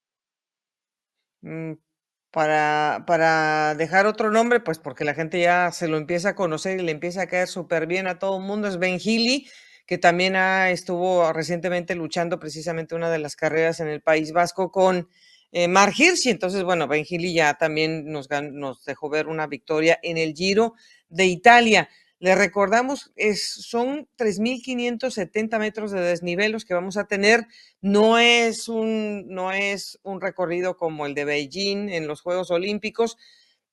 [2.30, 6.78] Para, para dejar otro nombre, pues porque la gente ya se lo empieza a conocer
[6.78, 9.48] y le empieza a caer súper bien a todo el mundo, es Ben Healy,
[9.86, 14.70] que también ha, estuvo recientemente luchando precisamente una de las carreras en el País Vasco
[14.70, 15.08] con
[15.52, 16.28] eh, Hirschi.
[16.28, 20.74] Entonces, bueno, Ben Healy ya también nos, nos dejó ver una victoria en el Giro
[21.08, 21.88] de Italia.
[22.20, 27.46] Le recordamos, es, son 3.570 metros de desnivel los que vamos a tener.
[27.80, 33.16] No es, un, no es un recorrido como el de Beijing en los Juegos Olímpicos.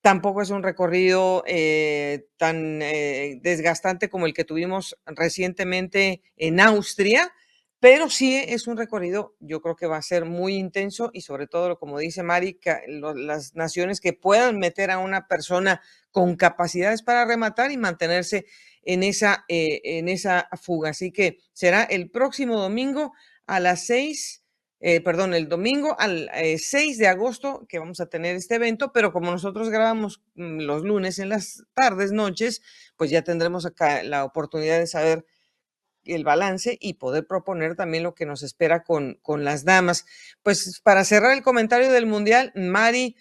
[0.01, 7.33] Tampoco es un recorrido eh, tan eh, desgastante como el que tuvimos recientemente en Austria,
[7.79, 11.47] pero sí es un recorrido, yo creo que va a ser muy intenso y sobre
[11.47, 17.25] todo, como dice Mari, las naciones que puedan meter a una persona con capacidades para
[17.25, 18.45] rematar y mantenerse
[18.83, 20.91] en esa, eh, en esa fuga.
[20.91, 23.13] Así que será el próximo domingo
[23.45, 24.43] a las seis,
[24.79, 28.91] eh, perdón, el domingo al eh, 6 de agosto que vamos a tener este evento,
[28.93, 32.61] pero como nosotros grabamos mm, los lunes en las tardes, noches,
[32.97, 35.25] pues ya tendremos acá la oportunidad de saber
[36.05, 40.05] el balance y poder proponer también lo que nos espera con, con las damas.
[40.43, 43.15] Pues para cerrar el comentario del Mundial, Mari,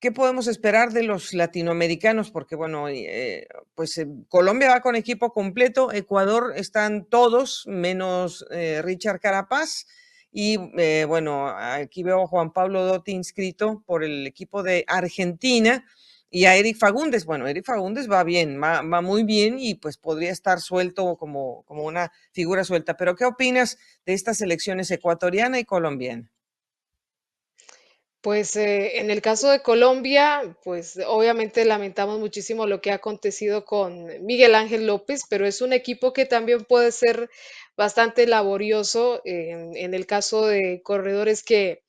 [0.00, 2.30] ¿qué podemos esperar de los latinoamericanos?
[2.30, 8.82] Porque bueno, eh, pues eh, Colombia va con equipo completo, Ecuador están todos, menos eh,
[8.82, 9.86] Richard Carapaz.
[10.34, 10.56] Y
[11.04, 15.84] bueno, aquí veo a Juan Pablo Dotti inscrito por el equipo de Argentina
[16.32, 17.26] y a Eric Fagundes.
[17.26, 21.84] Bueno, Eric Fagundes va bien, va, muy bien y pues podría estar suelto como, como
[21.84, 22.96] una figura suelta.
[22.96, 26.32] Pero ¿qué opinas de estas elecciones ecuatoriana y colombiana?
[28.22, 33.66] Pues eh, en el caso de Colombia, pues obviamente lamentamos muchísimo lo que ha acontecido
[33.66, 37.28] con Miguel Ángel López, pero es un equipo que también puede ser
[37.76, 41.81] bastante laborioso en, en el caso de corredores que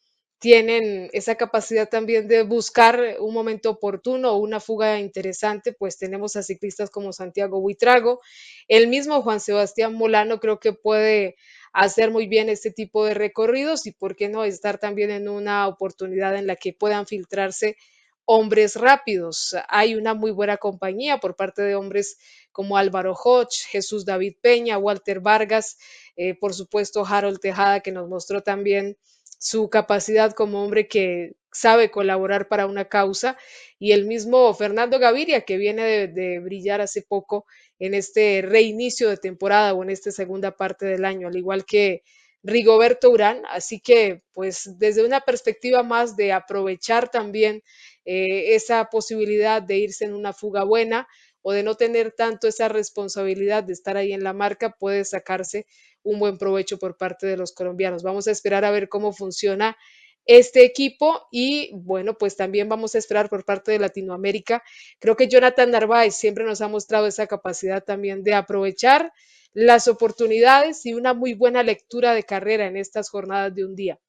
[0.44, 6.36] tienen esa capacidad también de buscar un momento oportuno o una fuga interesante, pues tenemos
[6.36, 8.20] a ciclistas como Santiago Buitrago,
[8.68, 11.38] el mismo Juan Sebastián Molano creo que puede
[11.72, 15.66] hacer muy bien este tipo de recorridos y por qué no estar también en una
[15.66, 17.78] oportunidad en la que puedan filtrarse
[18.26, 19.56] hombres rápidos.
[19.70, 22.18] Hay una muy buena compañía por parte de hombres
[22.52, 25.78] como Álvaro Hodge, Jesús David Peña, Walter Vargas,
[26.18, 28.98] eh, por supuesto Harold Tejada que nos mostró también
[29.40, 33.38] su capacidad como hombre que sabe colaborar para una causa
[33.80, 37.46] y el mismo Fernando Gaviria que viene de, brillar hace poco
[37.80, 42.02] en este reinicio de temporada o en esta segunda parte del año, al igual que
[42.44, 43.44] Rigoberto Urán.
[43.50, 47.62] Así que, pues, desde una perspectiva más de aprovechar también
[48.06, 51.08] eh, esa posibilidad de irse en una fuga buena
[51.44, 55.68] o de no tener tanto esa responsabilidad de estar ahí en la marca, puede sacarse
[56.02, 58.02] un buen provecho por parte de los colombianos.
[58.02, 59.78] Vamos a esperar a ver cómo funciona
[60.26, 64.64] este equipo y bueno, pues también vamos a esperar por parte de Latinoamérica.
[65.00, 69.12] Creo que Jonathan Narváez siempre nos ha mostrado esa capacidad también de aprovechar
[69.54, 74.00] las oportunidades y una muy buena lectura de carrera en estas jornadas de un día.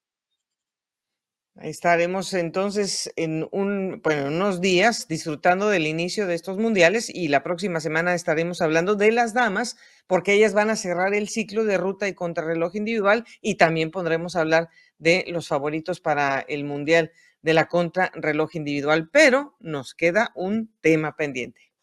[1.63, 7.79] Estaremos entonces en un, unos días disfrutando del inicio de estos mundiales y la próxima
[7.79, 9.77] semana estaremos hablando de las damas
[10.09, 14.35] porque ellas van a cerrar el ciclo de ruta y contrarreloj individual y también pondremos
[14.35, 20.33] a hablar de los favoritos para el mundial de la contrarreloj individual, pero nos queda
[20.35, 21.74] un tema pendiente.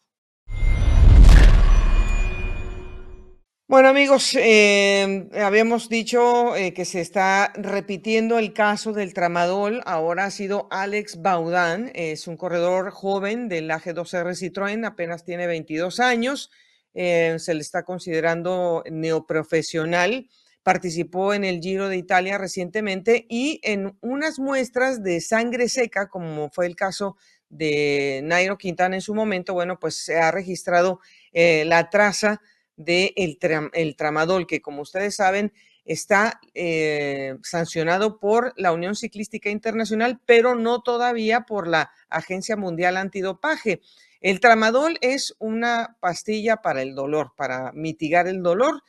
[3.72, 9.80] Bueno amigos, eh, habíamos dicho eh, que se está repitiendo el caso del tramadol.
[9.86, 16.00] Ahora ha sido Alex Baudán, es un corredor joven del AG2R Citroën, apenas tiene 22
[16.00, 16.50] años,
[16.92, 20.28] eh, se le está considerando neoprofesional.
[20.62, 26.50] Participó en el Giro de Italia recientemente y en unas muestras de sangre seca, como
[26.50, 27.16] fue el caso
[27.48, 31.00] de Nairo Quintana en su momento, bueno, pues se ha registrado
[31.32, 32.42] la traza
[32.76, 35.52] del de el tramadol, que como ustedes saben
[35.84, 42.96] está eh, sancionado por la Unión Ciclística Internacional, pero no todavía por la Agencia Mundial
[42.96, 43.80] Antidopaje.
[44.20, 48.82] El tramadol es una pastilla para el dolor, para mitigar el dolor,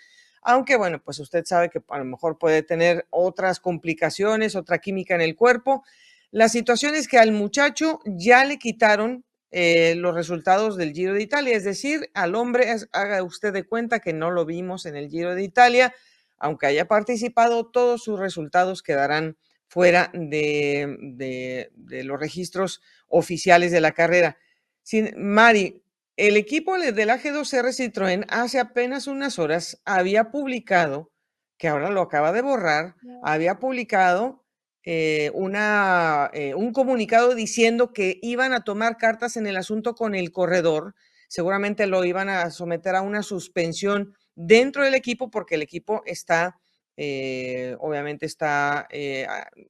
[0.44, 5.16] aunque bueno, pues usted sabe que a lo mejor puede tener otras complicaciones, otra química
[5.16, 5.84] en el cuerpo.
[6.32, 9.24] La situación es que al muchacho ya le quitaron
[9.56, 11.56] eh, los resultados del Giro de Italia.
[11.56, 15.36] Es decir, al hombre, haga usted de cuenta que no lo vimos en el Giro
[15.36, 15.94] de Italia,
[16.40, 19.38] aunque haya participado, todos sus resultados quedarán
[19.68, 21.70] fuera de,
[22.04, 24.40] los registros oficiales de la carrera.
[24.82, 25.84] Sin, Mari,
[26.18, 31.12] el equipo del AG2R Citroën hace apenas unas horas había publicado,
[31.60, 34.43] que ahora lo acaba de borrar, había publicado
[34.86, 40.14] eh, una, eh, un comunicado diciendo que iban a tomar cartas en el asunto con
[40.14, 40.94] el corredor.
[41.30, 46.60] Seguramente lo iban a someter a una suspensión dentro del equipo porque el equipo está,
[46.98, 48.88] eh, obviamente está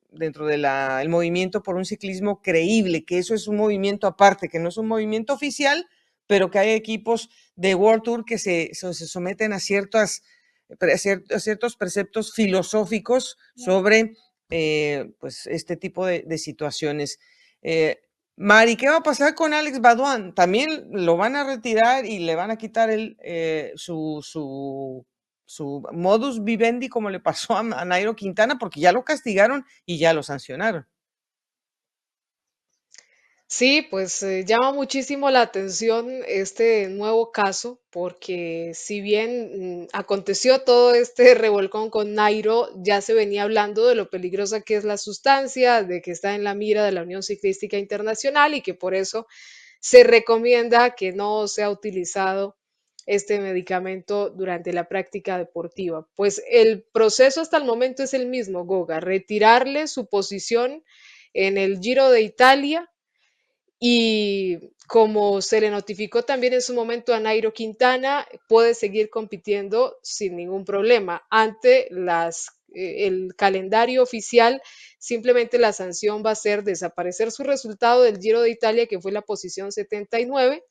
[0.09, 0.66] dentro del
[1.09, 4.88] movimiento por un ciclismo creíble, que eso es un movimiento aparte, que no es un
[4.88, 5.88] movimiento oficial,
[6.26, 10.24] pero que hay equipos de World Tour que se, se someten a, ciertas,
[10.82, 14.16] a ciertos preceptos filosóficos sobre
[14.56, 17.20] eh, pues este tipo de, situaciones.
[17.64, 17.99] Eh,
[18.36, 20.36] Mari, ¿qué va a pasar con Alex Baduan?
[20.36, 25.08] ¿También lo van a retirar y le van a quitar el, eh, su, su,
[25.45, 28.60] su, modus vivendi como le pasó a Nairo Quintana?
[28.60, 30.86] Porque ya lo castigaron y ya lo sancionaron.
[33.56, 40.62] Sí, pues eh, llama muchísimo la atención este nuevo caso, porque si bien mm, aconteció
[40.64, 44.97] todo este revolcón con Nairo, ya se venía hablando de lo peligrosa que es la
[44.97, 48.95] sustancia, de que está en la mira de la Unión Ciclística Internacional y que por
[48.95, 49.28] eso
[49.80, 52.58] se recomienda que no sea utilizado
[53.06, 56.08] este medicamento durante la práctica deportiva.
[56.16, 60.84] Pues el proceso hasta el momento es el mismo, Goga, retirarle su posición
[61.34, 62.89] en el Giro de Italia
[63.86, 69.97] y como se le notificó también en su momento a Nairo Quintana, puede seguir compitiendo
[70.01, 71.27] sin ningún problema.
[71.29, 74.61] Ante las, eh, el calendario oficial,
[74.99, 79.11] simplemente la sanción va a ser desaparecer su resultado del Giro de Italia, que fue
[79.11, 80.63] la posición 79,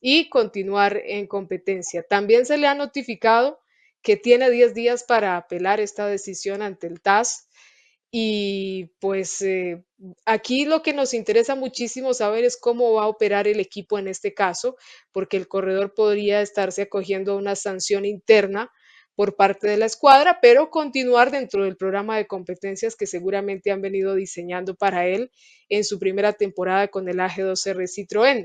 [0.00, 2.04] y continuar en competencia.
[2.04, 3.58] También se le ha notificado
[4.02, 7.48] que tiene 10 días para apelar esta decisión ante el TAS
[8.14, 9.82] y pues eh,
[10.26, 14.06] aquí lo que nos interesa muchísimo saber es cómo va a operar el equipo en
[14.06, 14.76] este caso,
[15.12, 18.70] porque el corredor podría estarse acogiendo a una sanción interna
[19.14, 23.80] por parte de la escuadra, pero continuar dentro del programa de competencias que seguramente han
[23.80, 25.30] venido diseñando para él
[25.70, 28.44] en su primera temporada con el AG2R Citroën.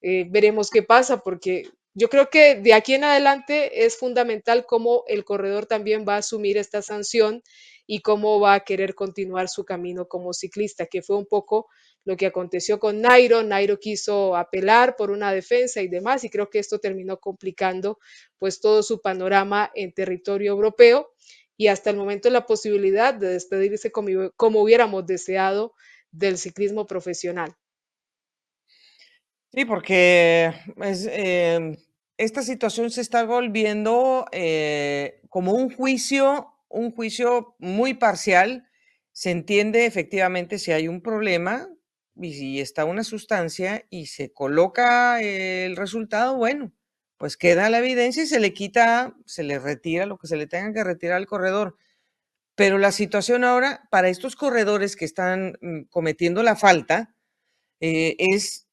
[0.00, 5.04] Eh, veremos qué pasa, porque yo creo que de aquí en adelante es fundamental cómo
[5.06, 7.42] el corredor también va a asumir esta sanción
[7.86, 11.68] y cómo va a querer continuar su camino como ciclista, que fue un poco
[12.04, 13.42] lo que aconteció con Nairo.
[13.42, 17.98] Nairo quiso apelar por una defensa y demás, y creo que esto terminó complicando
[18.38, 21.12] pues todo su panorama en territorio europeo
[21.56, 25.74] y hasta el momento la posibilidad de despedirse como, como hubiéramos deseado
[26.10, 27.54] del ciclismo profesional.
[29.52, 31.76] Sí, porque em,
[32.16, 38.66] esta situación se está volviendo eh, como un juicio un juicio muy parcial,
[39.12, 41.68] se entiende efectivamente si hay un problema
[42.16, 46.72] y si está una sustancia y se coloca el resultado, bueno,
[47.18, 50.46] pues queda la evidencia y se le quita, se le retira lo que se le
[50.46, 51.76] tenga que retirar al corredor.
[52.54, 57.14] Pero la situación ahora para estos corredores que están mm, cometiendo la falta
[57.80, 58.68] eh, es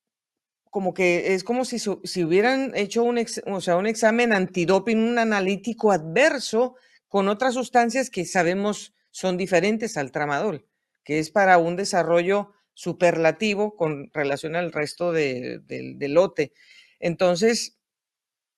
[0.70, 5.20] como que es como si, si hubieran hecho un, o sea, un examen antidoping, un
[5.20, 6.76] analítico adverso
[7.10, 10.66] con otras sustancias que sabemos son diferentes al tramadol,
[11.03, 16.53] que es para un desarrollo superlativo con relación al resto del lote.
[16.99, 17.80] Entonces,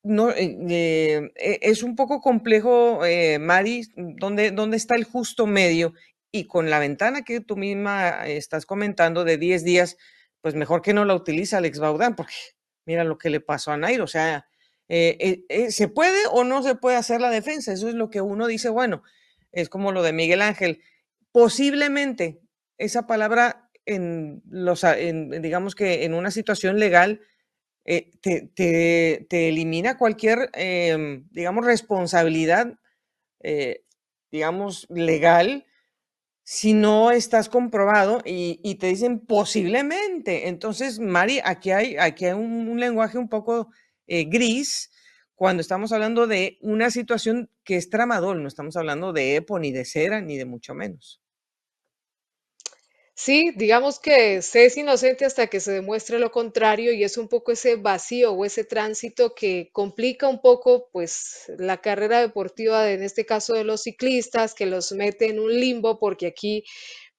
[0.04, 5.48] no, eh, eh, e, es un poco complejo, eh, Mari, ¿dónde, ¿dónde está el justo
[5.48, 5.94] medio?
[6.32, 9.98] Y con la ventana que tú misma estás comentando de 10 días,
[10.42, 12.34] pues mejor que no la utiliza Alex Baudán, porque
[12.86, 14.48] mira lo que le pasó a Nairo, o sea,
[15.70, 17.74] ¿se puede o no se puede hacer la defensa?
[17.74, 19.04] Eso es lo que uno dice, bueno,
[19.52, 20.82] es como lo de Miguel Ángel,
[21.32, 22.40] posiblemente
[22.78, 24.86] esa palabra en los,
[25.42, 27.22] digamos que en una situación legal
[27.86, 32.78] eh, te, elimina cualquier, em, digamos, responsabilidad,
[33.42, 33.84] eh,
[34.32, 35.66] digamos, legal
[36.44, 40.48] si no estás comprobado y, te dicen posiblemente.
[40.48, 43.70] Entonces, Mari, aquí hay, aquí hay un, lenguaje un poco
[44.12, 44.92] eh, gris
[45.36, 49.72] cuando estamos hablando de una situación que es tramador, no estamos hablando de EPO, ni
[49.72, 51.22] de cera, ni de mucho menos.
[53.16, 57.30] Sí, digamos que se es inocente hasta que se demuestre lo contrario y es un
[57.30, 62.94] poco ese vacío o ese tránsito que complica un poco pues la carrera deportiva de,
[62.94, 66.66] en este caso de los ciclistas, que los mete en un limbo porque aquí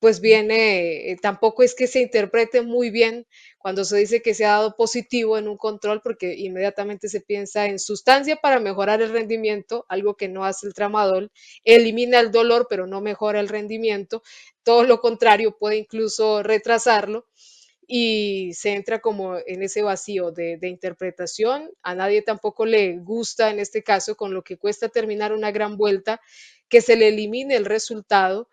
[0.03, 3.25] pues viene, eh, tampoco es que se interprete muy bien
[3.57, 7.67] cuando se dice que se ha dado positivo en un control, porque inmediatamente se piensa
[7.67, 11.31] en sustancia para mejorar el rendimiento, algo que no hace el tramadol,
[11.63, 14.25] elimina el dolor, pero no mejora el rendimiento,
[14.65, 17.29] todo lo contrario, puede incluso retrasarlo
[17.87, 21.71] y se entra como en ese vacío de, de, interpretación.
[21.85, 25.77] A nadie tampoco le gusta en este caso, con lo que cuesta terminar una gran
[25.77, 26.21] vuelta,
[26.69, 28.49] que se le elimine el resultado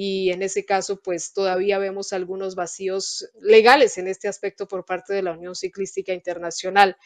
[0.00, 5.12] y en ese caso pues todavía vemos algunos vacíos legales en este aspecto por parte
[5.12, 6.96] de la Unión Ciclística Internacional.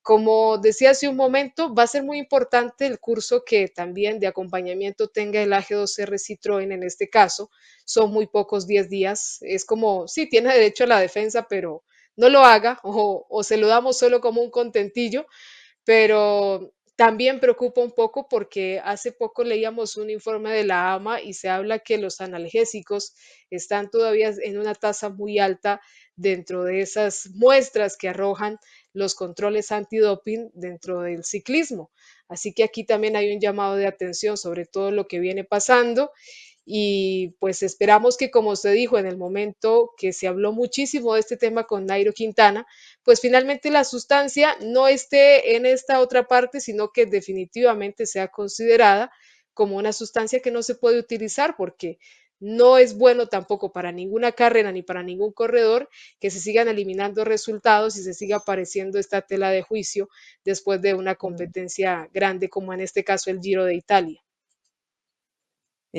[0.00, 4.28] Como decía hace un momento, va a ser muy importante el curso que también de
[4.28, 7.50] acompañamiento tenga el AG2R Citroën en este caso.
[7.84, 9.40] Son muy pocos 10 días.
[9.42, 11.84] Es como, sí, tiene derecho a la defensa, pero
[12.16, 15.26] no lo haga o, o se lo damos solo como un contentillo.
[15.84, 21.32] Pero también preocupa un poco porque hace poco leíamos un informe de la AMA y
[21.32, 23.14] se habla que los analgésicos
[23.50, 25.80] están todavía en una tasa muy alta
[26.16, 28.58] dentro de esas muestras que arrojan
[28.92, 31.92] los controles antidoping dentro del ciclismo.
[32.26, 36.10] Así que aquí también hay un llamado de atención sobre todo lo que viene pasando
[36.70, 41.20] y pues esperamos que, como se dijo en el momento que se habló muchísimo de
[41.20, 42.66] este tema con Nairo Quintana,
[43.02, 49.10] pues finalmente la sustancia no esté en esta otra parte, sino que definitivamente sea considerada
[49.54, 51.98] como una sustancia que no se puede utilizar porque
[52.38, 55.88] no es bueno tampoco para ninguna carrera ni para ningún corredor
[56.20, 60.10] que se sigan eliminando resultados y se siga apareciendo esta tela de juicio
[60.44, 64.20] después de una competencia grande como en este caso el Giro de Italia.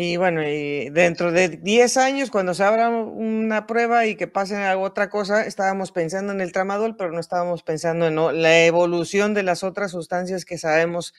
[0.02, 4.56] Y bueno, y dentro de 10 años, cuando se abra una prueba y que pase
[4.56, 9.34] a otra cosa, estábamos pensando en el tramadol, pero no estábamos pensando en la evolución
[9.34, 11.14] de las otras sustancias que sabemos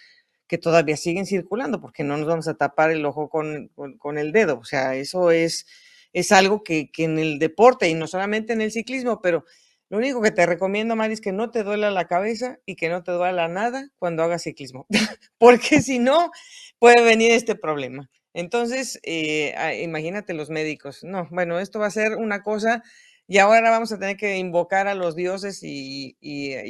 [0.46, 4.58] que todavía siguen circulando, porque no nos vamos a tapar el ojo con, el dedo.
[4.58, 5.66] O sea, eso es,
[6.14, 9.44] es algo que, que, en el deporte, y no solamente en el ciclismo, pero
[9.90, 12.88] lo único que te recomiendo, Mari, es que no te duela la cabeza y que
[12.88, 14.86] no te duela nada cuando hagas ciclismo,
[15.36, 16.30] porque si no,
[16.78, 18.08] puede venir este problema.
[18.34, 21.02] Entonces, eh, ah, imagínate los médicos.
[21.04, 22.82] No, bueno, esto va a ser una cosa
[23.30, 26.16] y ahora vamos a tener que invocar a los dioses y,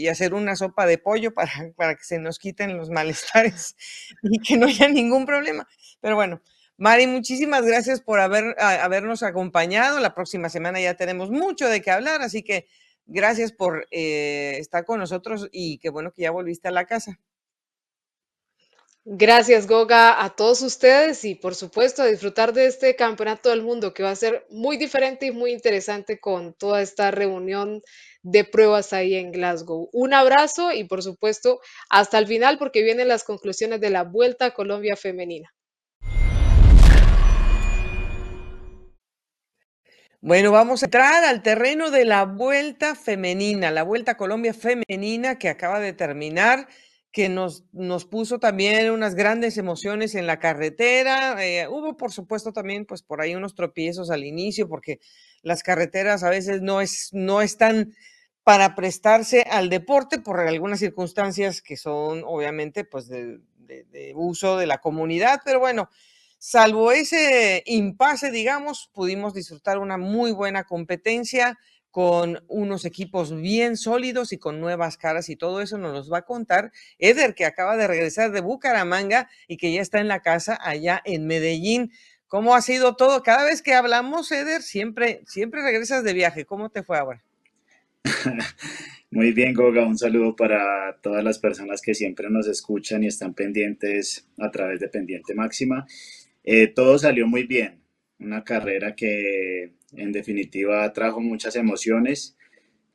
[0.08, 1.32] hacer una sopa de pollo
[1.76, 3.76] para, que se nos quiten los malestares
[4.22, 5.66] y que no haya ningún problema.
[6.00, 6.42] Pero bueno,
[6.76, 10.00] Mari, muchísimas gracias por haber, habernos acompañado.
[10.00, 12.66] La próxima semana ya tenemos mucho de qué hablar, así que
[13.06, 17.18] gracias por eh, estar con nosotros y qué bueno que ya volviste a la casa.
[19.06, 23.94] Gracias, Goga, a todos ustedes y por supuesto a disfrutar de este campeonato del mundo
[23.94, 27.80] que va a ser muy diferente y muy interesante con toda esta reunión
[28.22, 29.88] de pruebas ahí en Glasgow.
[29.94, 34.44] Un abrazo y por supuesto hasta el final porque vienen las conclusiones de la Vuelta
[34.46, 35.50] a Colombia femenina.
[40.20, 45.48] Bueno, vamos a entrar al terreno de la Vuelta femenina, la Vuelta Colombia femenina que
[45.48, 46.68] acaba de terminar
[47.12, 51.44] que nos, nos puso también unas grandes emociones en la carretera.
[51.44, 55.00] Eh, hubo, por supuesto, también, pues por ahí unos tropiezos al inicio, porque
[55.42, 57.94] las carreteras a veces no, es, no están
[58.44, 64.66] para prestarse al deporte por algunas circunstancias que son, obviamente, pues de, de uso de
[64.66, 65.40] la comunidad.
[65.44, 65.90] Pero bueno,
[66.38, 71.58] salvo ese impasse, digamos, pudimos disfrutar una muy buena competencia
[71.90, 76.18] con unos equipos bien sólidos y con nuevas caras y todo eso nos los va
[76.18, 80.20] a contar Eder, que acaba de regresar de Bucaramanga y que ya está en la
[80.20, 81.92] casa allá en Medellín.
[82.28, 83.22] ¿Cómo ha sido todo?
[83.22, 86.44] Cada vez que hablamos, Eder, siempre, siempre regresas de viaje.
[86.44, 87.24] ¿Cómo te fue ahora?
[89.10, 89.84] Muy bien, Goga.
[89.84, 94.78] Un saludo para todas las personas que siempre nos escuchan y están pendientes a través
[94.78, 95.86] de Pendiente Máxima.
[96.44, 97.80] Eh, todo salió muy bien.
[98.20, 102.36] Una carrera que en definitiva trajo muchas emociones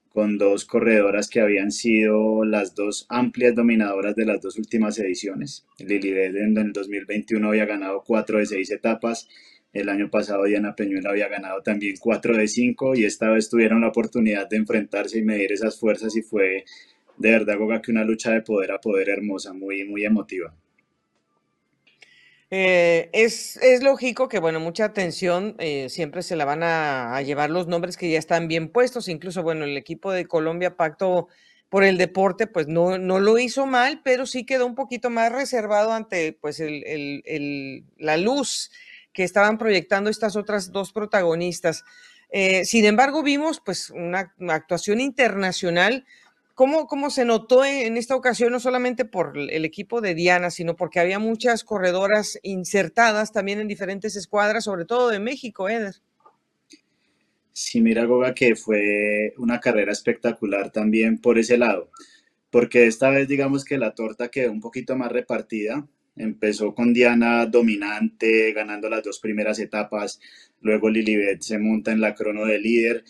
[0.10, 5.66] con dos corredoras que habían sido las dos amplias dominadoras de las dos últimas ediciones.
[5.78, 9.28] Lilibet en el 2021 había ganado cuatro de seis etapas,
[9.74, 13.82] el año pasado Diana Peñuela había ganado también cuatro de cinco y esta vez tuvieron
[13.82, 16.64] la oportunidad de enfrentarse y medir esas fuerzas y fue
[17.18, 20.54] de verdad, que una lucha de poder a poder hermosa, muy, muy emotiva.
[22.52, 27.68] Eh, es, lógico que, bueno, mucha atención eh, siempre se la van a, llevar los
[27.68, 29.08] nombres que ya están bien puestos.
[29.08, 31.28] Incluso, bueno, el equipo de Colombia Pacto
[31.70, 35.32] por el Deporte, pues no, no lo hizo mal, pero sí quedó un poquito más
[35.32, 36.62] reservado ante, pues,
[37.98, 38.72] la luz
[39.12, 41.84] que estaban proyectando estas otras dos protagonistas.
[42.30, 46.06] Eh, sin embargo, vimos, pues, una actuación internacional
[46.56, 50.78] ¿Cómo, ¿Cómo, se notó en esta ocasión, no solamente por el equipo de Diana, sino
[50.78, 55.96] porque había muchas corredoras insertadas también en diferentes escuadras, sobre todo de México, Eder?
[57.52, 61.90] Sí, mira, Goga, que fue una carrera espectacular también por ese lado,
[62.50, 65.86] porque esta vez digamos que la torta quedó un poquito más repartida.
[66.16, 70.22] Empezó con Diana dominante, ganando las dos primeras etapas,
[70.62, 73.04] luego Lilibet se monta en la crono de líder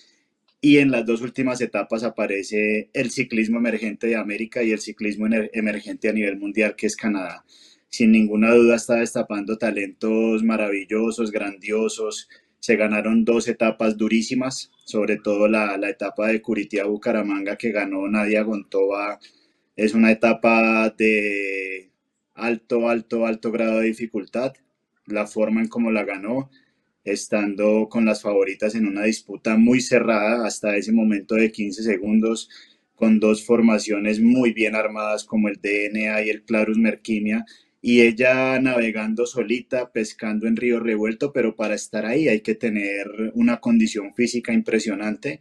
[0.66, 5.28] y en las dos últimas etapas aparece el ciclismo emergente de América y el ciclismo
[5.54, 7.46] emergente a nivel mundial, que es Canadá.
[7.88, 12.28] Sin ninguna duda está destapando talentos maravillosos, grandiosos.
[12.60, 19.20] Se ganaron dos etapas durísimas, sobre todo la, etapa de Curitiba-Bucaramanga que ganó Nadia Gontova.
[19.76, 21.92] Es una etapa de
[22.34, 24.54] alto, alto, alto grado de dificultad.
[25.06, 26.50] La forma en cómo la ganó,
[27.06, 32.50] estando con las favoritas en una disputa muy cerrada hasta ese momento de 15 segundos,
[32.96, 37.46] con dos formaciones muy bien armadas como el DNA y el Clarus Merquimia,
[37.82, 43.06] y ella navegando solita, pescando en río revuelto, pero para estar ahí hay que tener
[43.36, 45.40] una condición física impresionante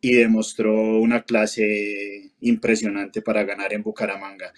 [0.00, 4.54] y demostró una clase impresionante para ganar en Bucaramanga.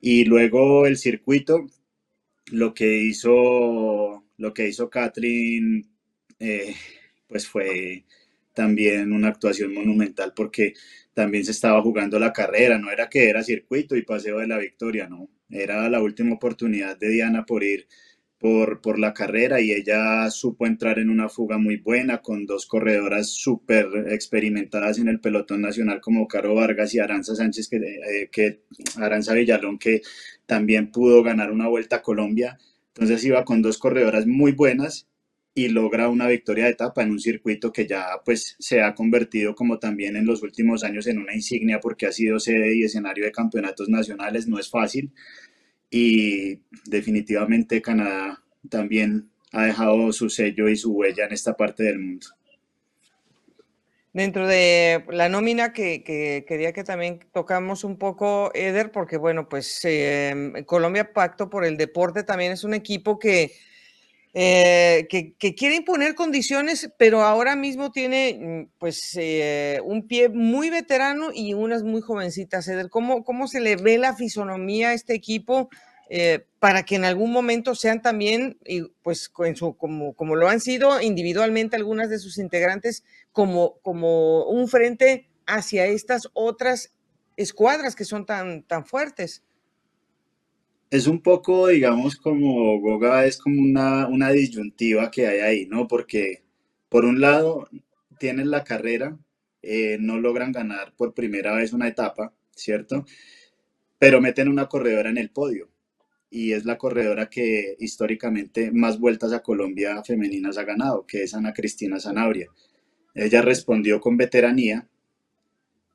[0.00, 1.66] Y luego el circuito,
[2.52, 5.84] lo que hizo lo que hizo Catherine,
[6.38, 6.74] eh,
[7.26, 8.04] pues fue
[8.54, 10.74] también una actuación monumental porque
[11.14, 14.58] también se estaba jugando la carrera, no era que era circuito y paseo de la
[14.58, 17.86] victoria, no, era la última oportunidad de Diana por ir
[18.38, 22.66] por, por la carrera y ella supo entrar en una fuga muy buena con dos
[22.66, 28.28] corredoras súper experimentadas en el pelotón nacional como Caro Vargas y Aranza Sánchez, que, eh,
[28.30, 28.60] que
[28.96, 30.02] Aranza Villalón, que
[30.44, 32.58] también pudo ganar una vuelta a Colombia
[32.96, 35.06] entonces iba con dos corredoras muy buenas
[35.54, 39.54] y logra una victoria de etapa en un circuito que ya pues se ha convertido
[39.54, 43.24] como también en los últimos años en una insignia porque ha sido sede y escenario
[43.24, 45.12] de campeonatos nacionales, no es fácil
[45.90, 51.98] y definitivamente Canadá también ha dejado su sello y su huella en esta parte del
[51.98, 52.26] mundo.
[54.16, 56.02] Dentro de la nómina que,
[56.48, 61.76] quería que también tocamos un poco, Eder, porque bueno, pues em, Colombia Pacto por el
[61.76, 63.52] Deporte también es un equipo que,
[64.32, 71.28] eh, que, quiere imponer condiciones, pero ahora mismo tiene pues eh, un pie muy veterano
[71.34, 72.66] y unas muy jovencitas.
[72.68, 75.68] Eder, ¿cómo, ¿cómo se le ve la fisonomía a este equipo?
[76.08, 78.58] Eh, para que en algún momento sean también,
[79.02, 85.28] pues como, como lo han sido individualmente algunas de sus integrantes, como, como un frente
[85.46, 86.92] hacia estas otras
[87.36, 89.42] escuadras que son tan, tan fuertes.
[90.90, 95.88] Es un poco, digamos, como Goga es como una, una disyuntiva que hay ahí, ¿no?
[95.88, 96.44] Porque
[96.88, 97.68] por un lado
[98.18, 99.18] tienen la carrera,
[99.62, 103.04] eh, no logran ganar por primera vez una etapa, ¿cierto?
[103.98, 105.68] Pero meten una corredora en el podio
[106.30, 111.34] y es la corredora que históricamente más vueltas a Colombia femeninas ha ganado, que es
[111.34, 112.48] Ana Cristina Zanabria.
[113.14, 114.88] Ella respondió con veteranía.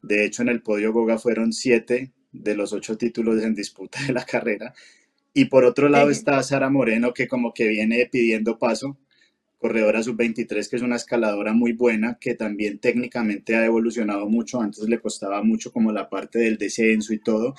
[0.01, 4.13] De hecho, en el podio Goga fueron siete de los ocho títulos en disputa de
[4.13, 4.73] la carrera.
[5.33, 8.97] Y por otro lado está Sara Moreno, que como que viene pidiendo paso,
[9.57, 14.59] corredora sub-23, que es una escaladora muy buena, que también técnicamente ha evolucionado mucho.
[14.59, 17.53] Antes le costaba mucho como la parte del descenso y todo,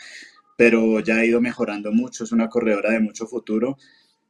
[0.62, 3.78] pero ya ha ido mejorando mucho, es una corredora de mucho futuro.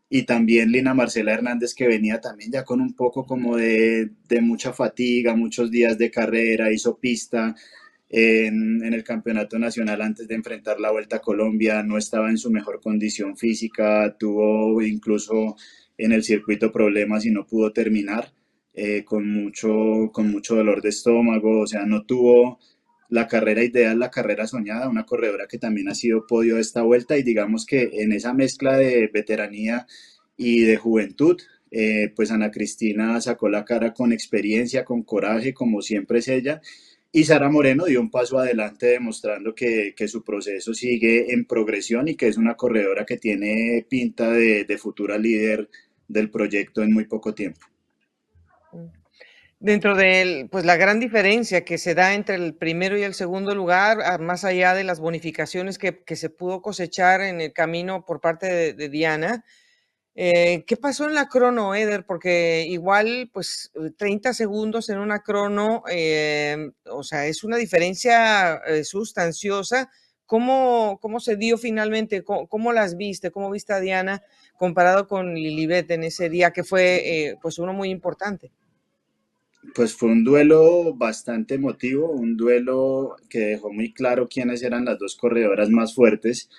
[0.08, 4.10] y también Lina Marcela Hernández que venía también ya con un poco como de,
[4.40, 7.54] mucha fatiga, muchos días de carrera, hizo pista
[8.08, 12.50] en, el campeonato nacional antes de enfrentar la Vuelta a Colombia, no estaba en su
[12.50, 15.56] mejor condición física, tuvo incluso
[15.98, 18.32] en el circuito problemas y no pudo terminar
[18.72, 22.58] eh, con, mucho, con mucho dolor de estómago, o sea, no tuvo
[23.12, 27.18] la carrera ideal, la carrera soñada, una corredora que también ha sido podio esta vuelta
[27.18, 29.86] y digamos que en esa mezcla de veteranía
[30.34, 31.38] y de juventud,
[31.70, 36.62] eh, pues Ana Cristina sacó la cara con experiencia, con coraje, como siempre es ella,
[37.12, 42.16] y Sara Moreno dio un paso adelante demostrando que, su proceso sigue en progresión y
[42.16, 45.68] que es una corredora que tiene pinta de, de futura líder
[46.08, 47.71] del proyecto en muy poco tiempo.
[49.62, 53.54] Dentro de pues, la gran diferencia que se da entre el primero y el segundo
[53.54, 58.20] lugar, ah, más allá de las bonificaciones que, se pudo cosechar en el camino por
[58.20, 59.44] parte de, Diana,
[60.16, 62.04] eh, ¿qué pasó en la crono, Eder?
[62.06, 68.82] Porque igual, pues 30 segundos en una crono, eh, o sea, es una diferencia eh,
[68.82, 69.90] sustanciosa.
[70.26, 72.24] ¿Cómo, ¿Cómo, se dio finalmente?
[72.24, 73.30] ¿Cómo, las viste?
[73.30, 74.22] ¿Cómo viste a Diana
[74.56, 78.50] comparado con Lilibet en ese día que fue pues uno muy importante?
[79.74, 84.98] Pues fue un duelo bastante emotivo, un duelo que dejó muy claro quiénes eran las
[84.98, 86.50] dos corredoras más fuertes,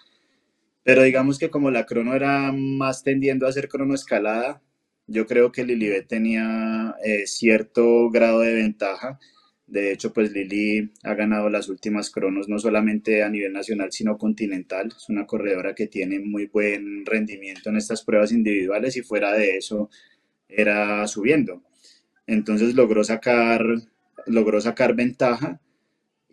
[0.83, 4.61] pero digamos que como la crono era más tendiendo a ser crono escalada,
[5.07, 9.19] yo creo que Lilibet tenía eh, cierto grado de ventaja.
[9.67, 14.17] De hecho, pues Lili ha ganado las últimas cronos no solamente a nivel nacional, sino
[14.17, 14.93] continental.
[14.95, 19.57] Es una corredora que tiene muy buen rendimiento en estas pruebas individuales y fuera de
[19.57, 19.89] eso
[20.47, 21.63] era subiendo.
[22.27, 23.65] Entonces logró sacar,
[24.27, 25.59] logró sacar ventaja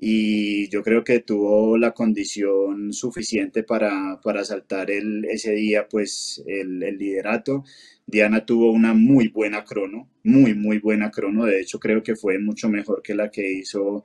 [0.03, 6.43] y yo creo que tuvo la condición suficiente para, para saltar el, ese día pues
[6.47, 7.65] el, liderato.
[8.07, 11.45] Diana tuvo una muy buena crono, muy, muy buena crono.
[11.45, 14.03] De hecho, creo que fue mucho mejor que la que hizo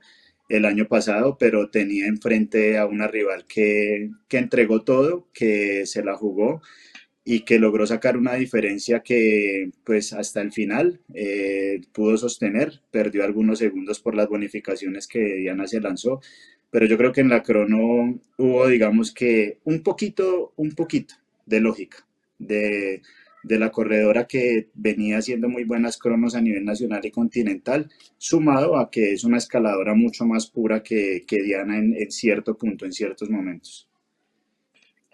[0.50, 6.04] el año pasado, pero tenía enfrente a una rival que, que entregó todo, que se
[6.04, 6.60] la jugó
[7.28, 13.24] y que logró sacar una diferencia que pues hasta el final eh, pudo sostener, perdió
[13.24, 16.20] algunos segundos por las bonificaciones que Diana se lanzó,
[16.70, 21.16] pero yo creo que en la crono hubo digamos que un poquito, un poquito
[21.46, 22.06] de lógica
[22.38, 23.02] de,
[23.42, 28.78] de la corredora que venía haciendo muy buenas cronos a nivel nacional y continental, sumado
[28.78, 32.84] a que es una escaladora mucho más pura que, que Diana en, en cierto punto,
[32.84, 33.88] en ciertos momentos.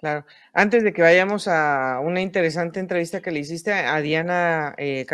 [0.03, 0.27] Claro.
[0.53, 5.07] Antes de que vayamos a una interesante entrevista que le hiciste a Diana eh,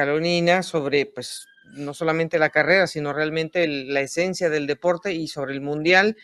[0.63, 5.61] sobre, pues, no solamente la carrera, sino realmente la esencia del deporte y sobre el
[5.61, 6.17] mundial,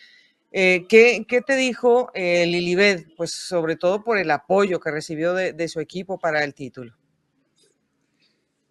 [0.51, 3.05] eh, ¿qué, te dijo eh, Lilibet?
[3.15, 6.95] Pues sobre todo por el apoyo que recibió de, su equipo para el título.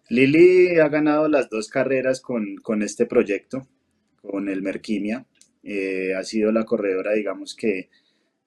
[0.09, 3.65] Lili ha ganado las dos carreras con, con este proyecto,
[4.21, 5.25] con el Merquimia.
[6.17, 7.89] ha sido la corredora, digamos que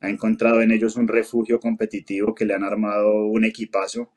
[0.01, 4.13] ha encontrado en ellos un refugio competitivo que le han armado un equipazo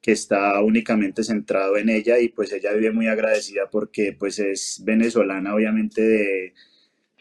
[0.00, 4.82] que está únicamente centrado en ella y pues ella vive muy agradecida porque pues es
[4.84, 6.54] venezolana obviamente de,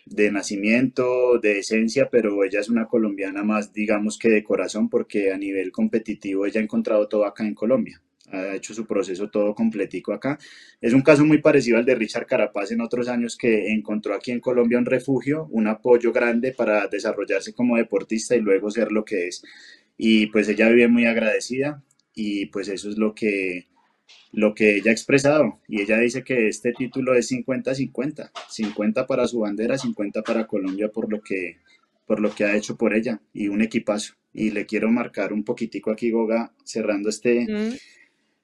[0.05, 5.31] de nacimiento, de esencia, pero ella es una colombiana más digamos que de corazón porque
[5.31, 8.01] a nivel competitivo ella ha encontrado todo acá en Colombia
[8.31, 10.37] ha hecho su proceso todo completico acá.
[10.79, 14.31] Es un caso muy parecido al de Richard Carapaz en otros años que encontró aquí
[14.31, 19.05] en Colombia un refugio, un apoyo grande para desarrollarse como deportista y luego ser lo
[19.05, 19.43] que es.
[19.97, 23.67] Y pues ella vive muy agradecida y pues eso es lo que,
[24.31, 25.59] lo que ella ha expresado.
[25.67, 30.89] Y ella dice que este título es 50-50, 50 para su bandera, 50 para Colombia
[30.89, 31.57] por lo que,
[32.05, 34.13] por lo que ha hecho por ella y un equipazo.
[34.33, 37.45] Y le quiero marcar un poquitico aquí, Goga, cerrando este,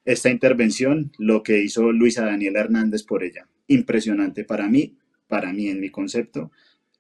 [0.08, 3.50] esta intervención, lo que hizo Luisa Daniela Hernández por ella.
[3.68, 4.96] Impresionante para mí,
[5.28, 6.50] para mí en mi concepto,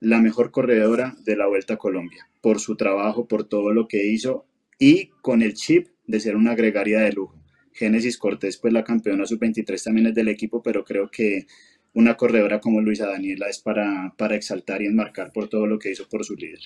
[0.01, 4.05] la mejor corredora de la Vuelta a Colombia, por su trabajo, por todo lo que
[4.07, 4.45] hizo
[4.77, 7.41] y con el chip de ser una gregaria de lujo.
[7.71, 11.47] Génesis Cortés, pues la campeona sub-23 también es del equipo, pero creo que
[11.93, 15.91] una corredora como Luisa Daniela es para, para exaltar y enmarcar por todo lo que
[15.91, 16.59] hizo por su líder.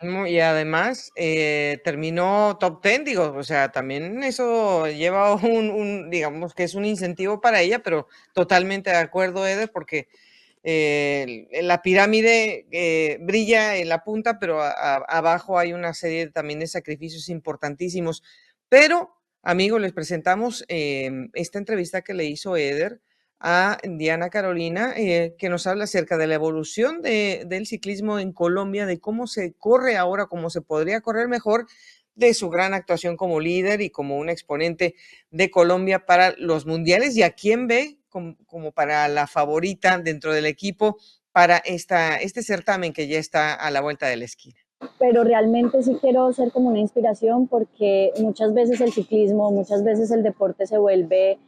[0.00, 6.64] Y además eh, terminó top 10, digo, o sea, también eso lleva un, digamos que
[6.64, 10.08] es un incentivo para ella, pero totalmente de acuerdo, Eder, porque
[10.62, 16.66] eh, la pirámide eh, brilla en la punta, pero abajo hay una serie también de
[16.66, 18.22] sacrificios importantísimos.
[18.68, 23.00] Pero, amigos, les presentamos esta entrevista que le hizo Eder
[23.40, 28.86] a Diana Carolina, eh, que nos habla acerca de la evolución del ciclismo en Colombia,
[28.86, 31.66] de cómo se corre ahora, cómo se podría correr mejor
[32.14, 34.94] de su gran actuación como líder y como un exponente
[35.30, 40.32] de Colombia para los mundiales y a quién ve como, como para la favorita dentro
[40.32, 40.96] del equipo
[41.30, 44.56] para esta, este certamen que ya está a la vuelta de la esquina.
[44.98, 50.10] Pero realmente sí quiero ser como una inspiración porque muchas veces el ciclismo, muchas veces
[50.10, 51.38] el deporte se vuelve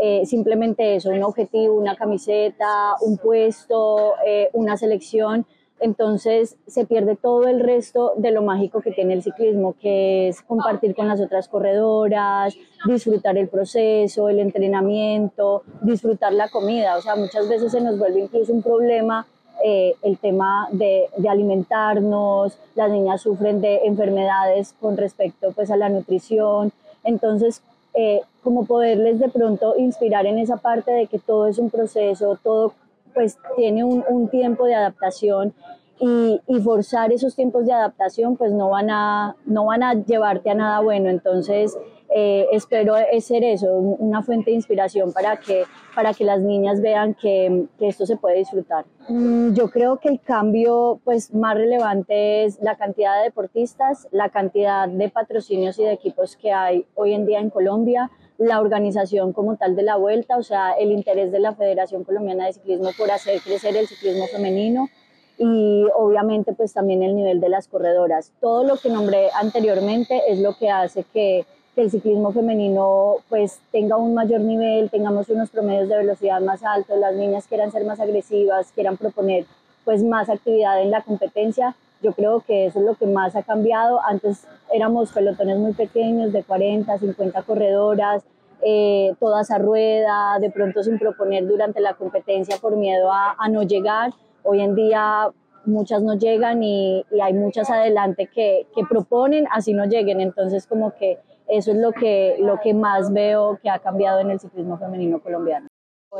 [0.00, 5.46] eh, simplemente eso, un objetivo, una camiseta, un puesto, eh, una selección.
[5.80, 10.40] Entonces se pierde todo el resto de lo mágico que tiene el ciclismo, que es
[10.42, 16.96] compartir con las otras corredoras, disfrutar el proceso, el entrenamiento, disfrutar la comida.
[16.96, 19.26] O sea, muchas veces se nos vuelve incluso un problema
[19.62, 25.76] eh, el tema de, de, alimentarnos, las niñas sufren de enfermedades con respecto pues, a
[25.76, 26.72] la nutrición.
[27.04, 27.62] Entonces,
[27.94, 32.38] eh, como poderles de pronto inspirar en esa parte de que todo es un proceso,
[32.42, 32.74] todo
[33.14, 35.54] pues tiene un, un tiempo de adaptación
[36.00, 40.50] y, y, forzar esos tiempos de adaptación pues no van a, no van a llevarte
[40.50, 41.08] a nada bueno.
[41.08, 41.78] Entonces,
[42.16, 45.64] eh, espero ser eso, una fuente de inspiración para que,
[45.96, 48.84] para que las niñas vean que, que esto se puede disfrutar.
[49.08, 54.28] Mm, yo creo que el cambio pues, más relevante es la cantidad de deportistas, la
[54.28, 59.32] cantidad de patrocinios y de equipos que hay hoy en día en Colombia, la organización
[59.32, 62.90] como tal de la vuelta, o sea, el interés de la Federación Colombiana de Ciclismo
[62.96, 64.88] por hacer crecer el ciclismo femenino
[65.36, 68.32] y obviamente pues también el nivel de las corredoras.
[68.40, 71.44] Todo lo que nombré anteriormente es lo que hace que
[71.74, 76.62] que el ciclismo femenino pues tenga un mayor nivel, tengamos unos promedios de velocidad más
[76.62, 79.46] altos, las niñas quieran ser más agresivas, quieran proponer
[79.84, 81.74] pues más actividad en la competencia.
[82.02, 84.00] Yo creo que eso es lo que más ha cambiado.
[84.02, 88.24] Antes éramos pelotones muy pequeños, de 40, 50 corredoras,
[88.62, 93.48] eh, todas a rueda, de pronto sin proponer durante la competencia por miedo a, a
[93.48, 94.12] no llegar.
[94.42, 95.30] Hoy en día
[95.66, 100.20] muchas no llegan y, y hay muchas adelante que, que proponen, así no lleguen.
[100.20, 101.18] Entonces como que
[101.48, 105.20] eso es lo que, lo que más veo que ha cambiado en el ciclismo femenino
[105.20, 105.68] colombiano.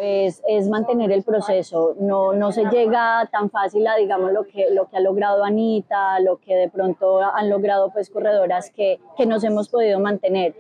[0.01, 4.67] Es, es mantener el proceso, no, no se llega tan fácil a, digamos, lo que,
[4.73, 9.25] lo que ha logrado Anita, lo que de pronto han logrado pues corredoras que, que
[9.25, 10.57] nos hemos podido mantener.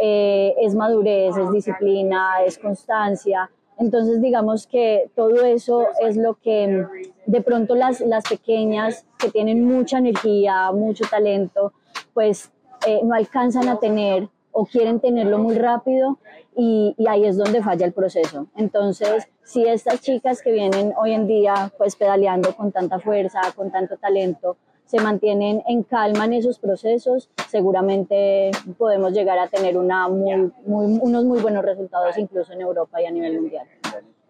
[0.00, 3.50] Eh, es madurez, es disciplina, es constancia.
[3.78, 6.86] Entonces, digamos que todo eso es lo que
[7.26, 11.72] de pronto las, las pequeñas que tienen mucha energía, mucho talento,
[12.14, 12.52] pues
[12.86, 16.18] eh, no alcanzan a tener o quieren tenerlo muy rápido
[16.56, 18.46] y, ahí es donde falla el proceso.
[18.56, 23.70] Entonces, si estas chicas que vienen hoy en día pues pedaleando con tanta fuerza, con
[23.70, 24.56] tanto talento,
[24.86, 31.24] se mantienen en calma en esos procesos, seguramente podemos llegar a tener una muy, unos
[31.24, 33.66] muy buenos resultados incluso en Europa y a nivel mundial.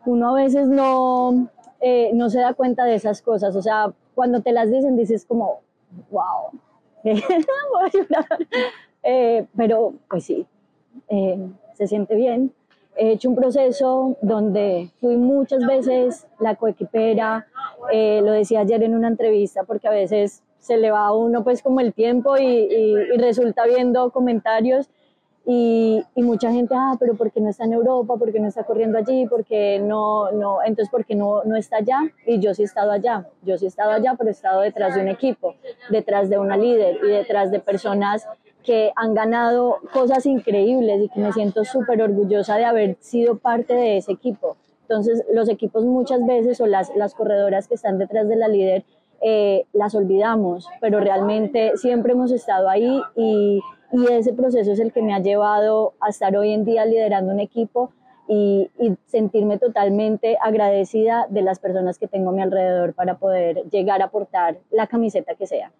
[0.07, 1.49] Uno a veces no,
[1.81, 5.25] eh, no se da cuenta de esas cosas, o sea, cuando te las dicen dices
[5.27, 5.61] como,
[6.11, 6.59] wow,
[9.09, 10.45] Eh, pero pues sí,
[11.09, 11.39] eh,
[11.75, 12.53] se siente bien.
[12.97, 17.47] He hecho un proceso donde fui muchas veces la coequipera,
[17.93, 21.45] eh, lo decía ayer en una entrevista, porque a veces se le va a uno
[21.45, 24.89] pues como el tiempo y, y resulta viendo comentarios
[25.49, 28.16] y, y, mucha gente, ah, pero ¿por qué no está en Europa?
[28.16, 29.28] ¿Por qué no está corriendo allí?
[29.28, 32.01] ¿Por qué no, no, entonces, ¿por qué no, no está allá?
[32.26, 34.97] Y yo sí he estado allá, yo sí he estado allá, pero he estado detrás
[34.97, 35.55] de un equipo,
[35.88, 38.26] detrás de una líder y detrás de personas
[38.64, 43.74] que han ganado cosas increíbles y que me siento súper orgullosa de haber sido parte
[43.74, 44.57] de ese equipo.
[44.82, 48.84] Entonces, los equipos muchas veces o las, las corredoras que están detrás de la líder
[49.22, 53.61] eh, las olvidamos, pero realmente siempre hemos estado ahí y
[53.93, 57.32] y ese proceso es el que me ha llevado a estar hoy en día liderando
[57.32, 57.93] un equipo
[58.28, 58.70] y,
[59.07, 64.07] sentirme totalmente agradecida de las personas que tengo a mi alrededor para poder llegar a
[64.07, 65.72] aportar la camiseta que sea.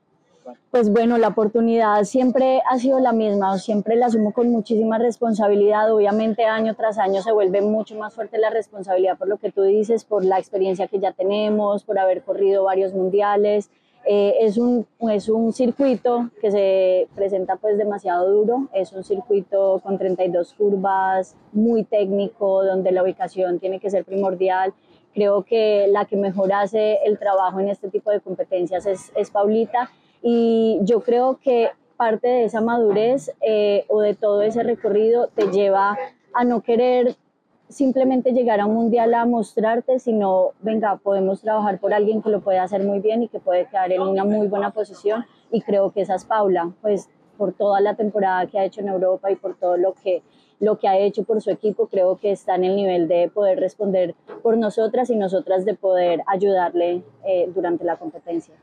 [0.70, 5.92] Pues bueno, la oportunidad siempre ha sido la misma, siempre la asumo con muchísima responsabilidad.
[5.92, 9.62] Obviamente año tras año se vuelve mucho más fuerte la responsabilidad por lo que tú
[9.62, 13.70] dices, por la experiencia que ya tenemos, por haber corrido varios mundiales,
[14.09, 19.80] eh, es, un, es un circuito que se presenta pues demasiado duro, es un circuito
[19.82, 24.72] con 32 curvas, muy técnico, donde la ubicación tiene que ser primordial.
[25.12, 29.30] Creo que la que mejor hace el trabajo en este tipo de competencias es, es
[29.30, 29.90] Paulita
[30.22, 35.50] y yo creo que parte de esa madurez eh, o de todo ese recorrido te
[35.50, 35.98] lleva
[36.32, 37.16] a no querer
[37.68, 42.40] simplemente llegar a un mundial a mostrarte, sino, venga, podemos trabajar por alguien que lo
[42.40, 45.24] puede hacer muy bien y que puede quedar en una muy buena posición.
[45.50, 48.88] Y creo que esa es Paula, pues por toda la temporada que ha hecho en
[48.88, 50.22] Europa y por todo lo que,
[50.58, 53.60] lo que ha hecho por su equipo, creo que está en el nivel de poder
[53.60, 58.54] responder por nosotras y nosotras de poder ayudarle eh, durante la competencia.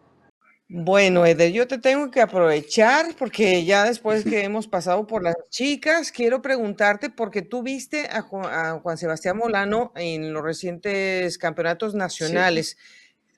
[0.70, 5.36] Bueno, Eder, yo te tengo que aprovechar porque ya después que hemos pasado por las
[5.50, 12.78] chicas, quiero preguntarte porque tú viste a Juan, Sebastián Molano en los recientes campeonatos nacionales.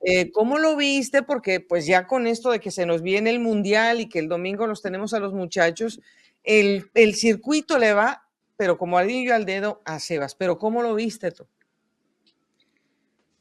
[0.02, 1.24] Eh, ¿Cómo lo viste?
[1.24, 4.30] Porque pues ya con esto de que se nos viene el mundial y que el
[4.30, 6.02] domingo los tenemos a los muchachos,
[6.44, 10.36] el, el circuito le va, pero como anillo al dedo a Sebas.
[10.36, 11.48] Pero ¿cómo lo viste tú?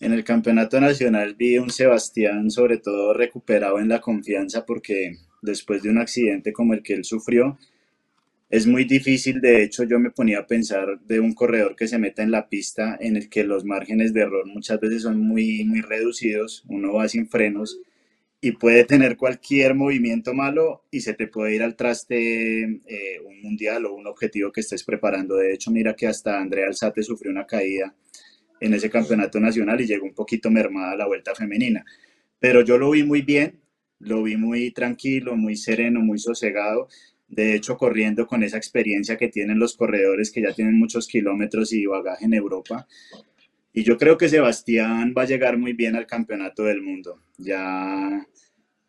[0.04, 5.82] En el campeonato nacional vi un Sebastián sobre todo recuperado en la confianza porque después
[5.82, 7.58] de un accidente como el que él sufrió,
[8.50, 11.98] es muy difícil, de hecho yo me ponía a pensar de un corredor que se
[11.98, 15.64] meta en la pista en el que los márgenes de error muchas veces son muy,
[15.64, 17.80] muy reducidos, uno va sin frenos
[18.42, 23.40] y puede tener cualquier movimiento malo y se te puede ir al traste eh, un
[23.40, 25.36] mundial o un objetivo que estés preparando.
[25.36, 27.94] De hecho, mira que hasta Andrea Alzate sufrió una caída
[28.64, 31.84] en ese campeonato nacional y llegó un poquito mermada la vuelta femenina.
[32.38, 33.60] Pero yo lo vi muy bien,
[33.98, 36.88] lo vi muy tranquilo, muy sereno, muy sosegado.
[37.28, 41.72] De hecho, corriendo con esa experiencia que tienen los corredores que ya tienen muchos kilómetros
[41.72, 42.86] y bagaje en Europa.
[43.72, 47.20] Y yo creo que Sebastián va a llegar muy bien al campeonato del mundo.
[47.38, 48.26] Ya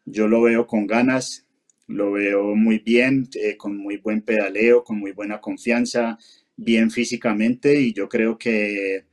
[0.06, 1.48] yo lo veo con ganas,
[1.88, 6.18] lo veo muy bien, eh, con muy buen pedaleo, con muy buena confianza,
[6.56, 9.06] bien físicamente y yo creo que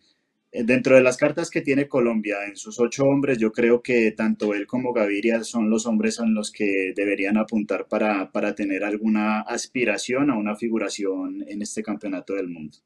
[0.52, 4.54] dentro de las cartas que tiene Colombia en sus ocho hombres, yo creo que tanto
[4.54, 9.40] él como Gaviria son los hombres en los que deberían apuntar para, para tener alguna
[9.40, 12.78] aspiración a una figuración en este campeonato del mundo.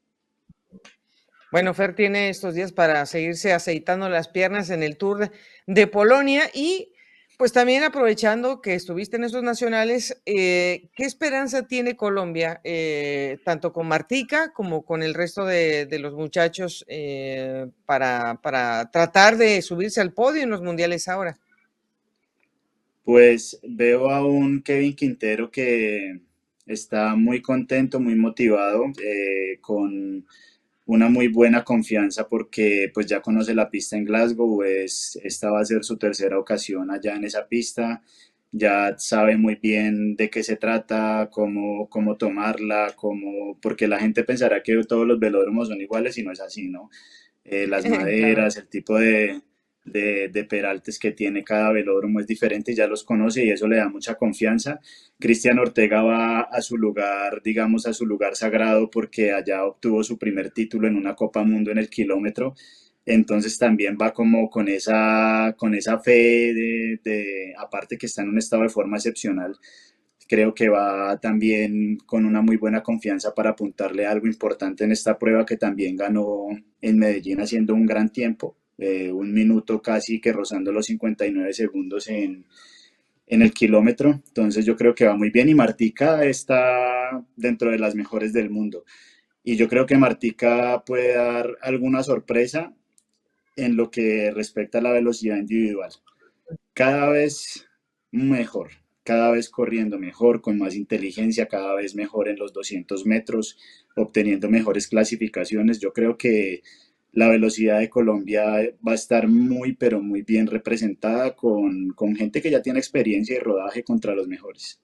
[1.51, 5.31] Bueno, Fer tiene estos días para seguirse aceitando las piernas en el Tour
[5.65, 6.93] de Polonia y
[7.37, 13.71] pues también aprovechando que estuviste en esos nacionales, eh, ¿qué esperanza tiene Colombia, eh, tanto
[13.71, 20.01] con Martica como con el resto de, los muchachos, eh, para, para, tratar de subirse
[20.01, 21.37] al podio en los mundiales ahora?
[23.03, 26.19] Pues veo a un Kevin Quintero que
[26.65, 28.85] está muy contento, muy motivado,
[29.61, 30.25] con
[30.87, 35.59] una muy buena confianza porque pues ya conoce la pista en Glasgow, pues esta va
[35.59, 38.01] a ser su tercera ocasión allá en esa pista,
[38.51, 44.23] ya sabe muy bien de qué se trata, cómo, cómo tomarla, cómo, porque la gente
[44.23, 46.89] pensará que todos los velódromos son iguales y no es así, ¿no?
[47.43, 49.41] Eh, las maderas, el tipo de,
[49.87, 53.77] de, de, peraltes que tiene cada velódromo es diferente, ya los conoce y eso le
[53.77, 54.79] da mucha confianza.
[55.19, 60.17] Cristian Ortega va a su lugar, digamos, a su lugar sagrado porque allá obtuvo su
[60.17, 62.55] primer título en una Copa Mundo en el kilómetro.
[63.05, 68.29] Entonces también va como con esa, con esa fe de, de, aparte que está en
[68.29, 69.57] un estado de forma excepcional,
[70.27, 75.17] creo que va también con una muy buena confianza para apuntarle algo importante en esta
[75.17, 76.47] prueba que también ganó
[76.81, 82.07] en Medellín haciendo un gran tiempo eh, un minuto casi que rozando los 59 segundos
[82.07, 82.45] en,
[83.27, 84.21] en el kilómetro.
[84.27, 88.49] Entonces yo creo que va muy bien y Martica está dentro de las mejores del
[88.49, 88.85] mundo.
[89.43, 92.73] Y yo creo que Martica puede dar alguna sorpresa
[93.55, 95.91] en lo que respecta a la velocidad individual.
[96.73, 97.65] Cada vez
[98.11, 98.71] mejor,
[99.03, 103.57] cada vez corriendo mejor, con más inteligencia, cada vez mejor en los 200 metros,
[103.95, 105.79] obteniendo mejores clasificaciones.
[105.79, 106.61] Yo creo que
[107.11, 108.45] la velocidad de Colombia
[108.85, 113.39] va a estar muy, pero muy bien representada con, gente que ya tiene experiencia y
[113.39, 114.79] rodaje contra los mejores.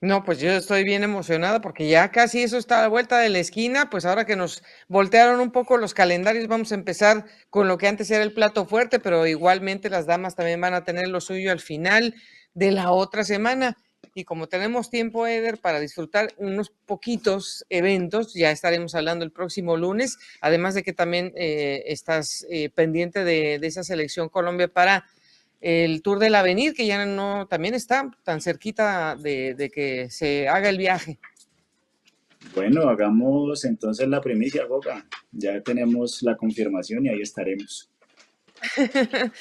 [0.00, 3.30] No, pues yo estoy bien emocionada porque ya casi eso está a la vuelta de
[3.30, 7.68] la esquina, pues ahora que nos voltearon un poco los calendarios, vamos a empezar con
[7.68, 11.08] lo que antes era el plato fuerte, pero igualmente las damas también van a tener
[11.08, 12.14] lo suyo al final
[12.52, 13.78] de la otra semana.
[14.16, 19.76] Y como tenemos tiempo, Eder, para disfrutar unos poquitos eventos, ya estaremos hablando el próximo
[19.76, 25.04] lunes, además de que también eh, estás eh, pendiente de, esa selección Colombia para
[25.60, 30.68] el Tour del Avenir, que ya no también está tan cerquita de, que se haga
[30.68, 31.18] el viaje.
[32.54, 35.04] Bueno, hagamos entonces la primicia, Boca.
[35.32, 37.90] Ya tenemos la confirmación y ahí estaremos.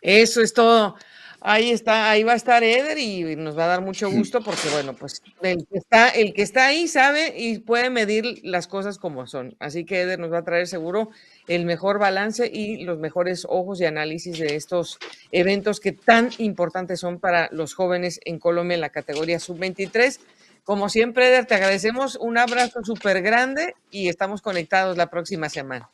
[0.00, 0.96] Eso es todo.
[1.44, 4.68] Ahí está, ahí va a estar Eder y nos va a dar mucho gusto porque,
[4.72, 8.96] bueno, pues el que está, el que está ahí sabe y puede medir las cosas
[8.96, 9.56] como son.
[9.58, 11.10] Así que Eder nos va a traer seguro
[11.48, 15.00] el mejor balance y los mejores ojos y análisis de estos
[15.32, 20.20] eventos que tan importantes son para los jóvenes en Colombia en la categoría sub-23.
[20.62, 25.90] Como siempre, Eder, te agradecemos un abrazo súper grande y estamos conectados la próxima semana.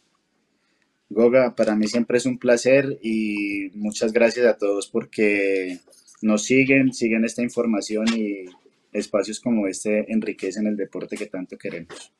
[1.11, 5.79] Goga, para mí siempre es un placer y muchas gracias a todos porque
[6.21, 8.45] nos siguen, siguen esta información y
[8.93, 12.13] espacios como este enriquecen el deporte que tanto queremos.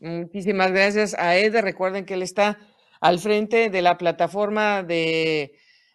[0.00, 1.56] Muchísimas gracias a Ed.
[1.60, 2.58] Recuerden que él está
[3.00, 5.52] al frente de la plataforma de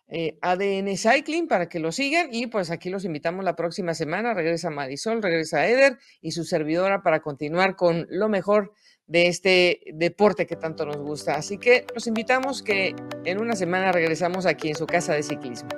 [0.10, 4.34] eh, ADN Cycling para que lo sigan y pues aquí los invitamos la próxima semana.
[4.34, 8.74] Regresa Marisol, regresa Eder y su servidora para continuar con lo mejor
[9.08, 11.36] de este deporte que tanto nos gusta.
[11.36, 12.95] Así que los invitamos que
[13.26, 15.70] en una semana regresamos aquí en su casa de ciclismo.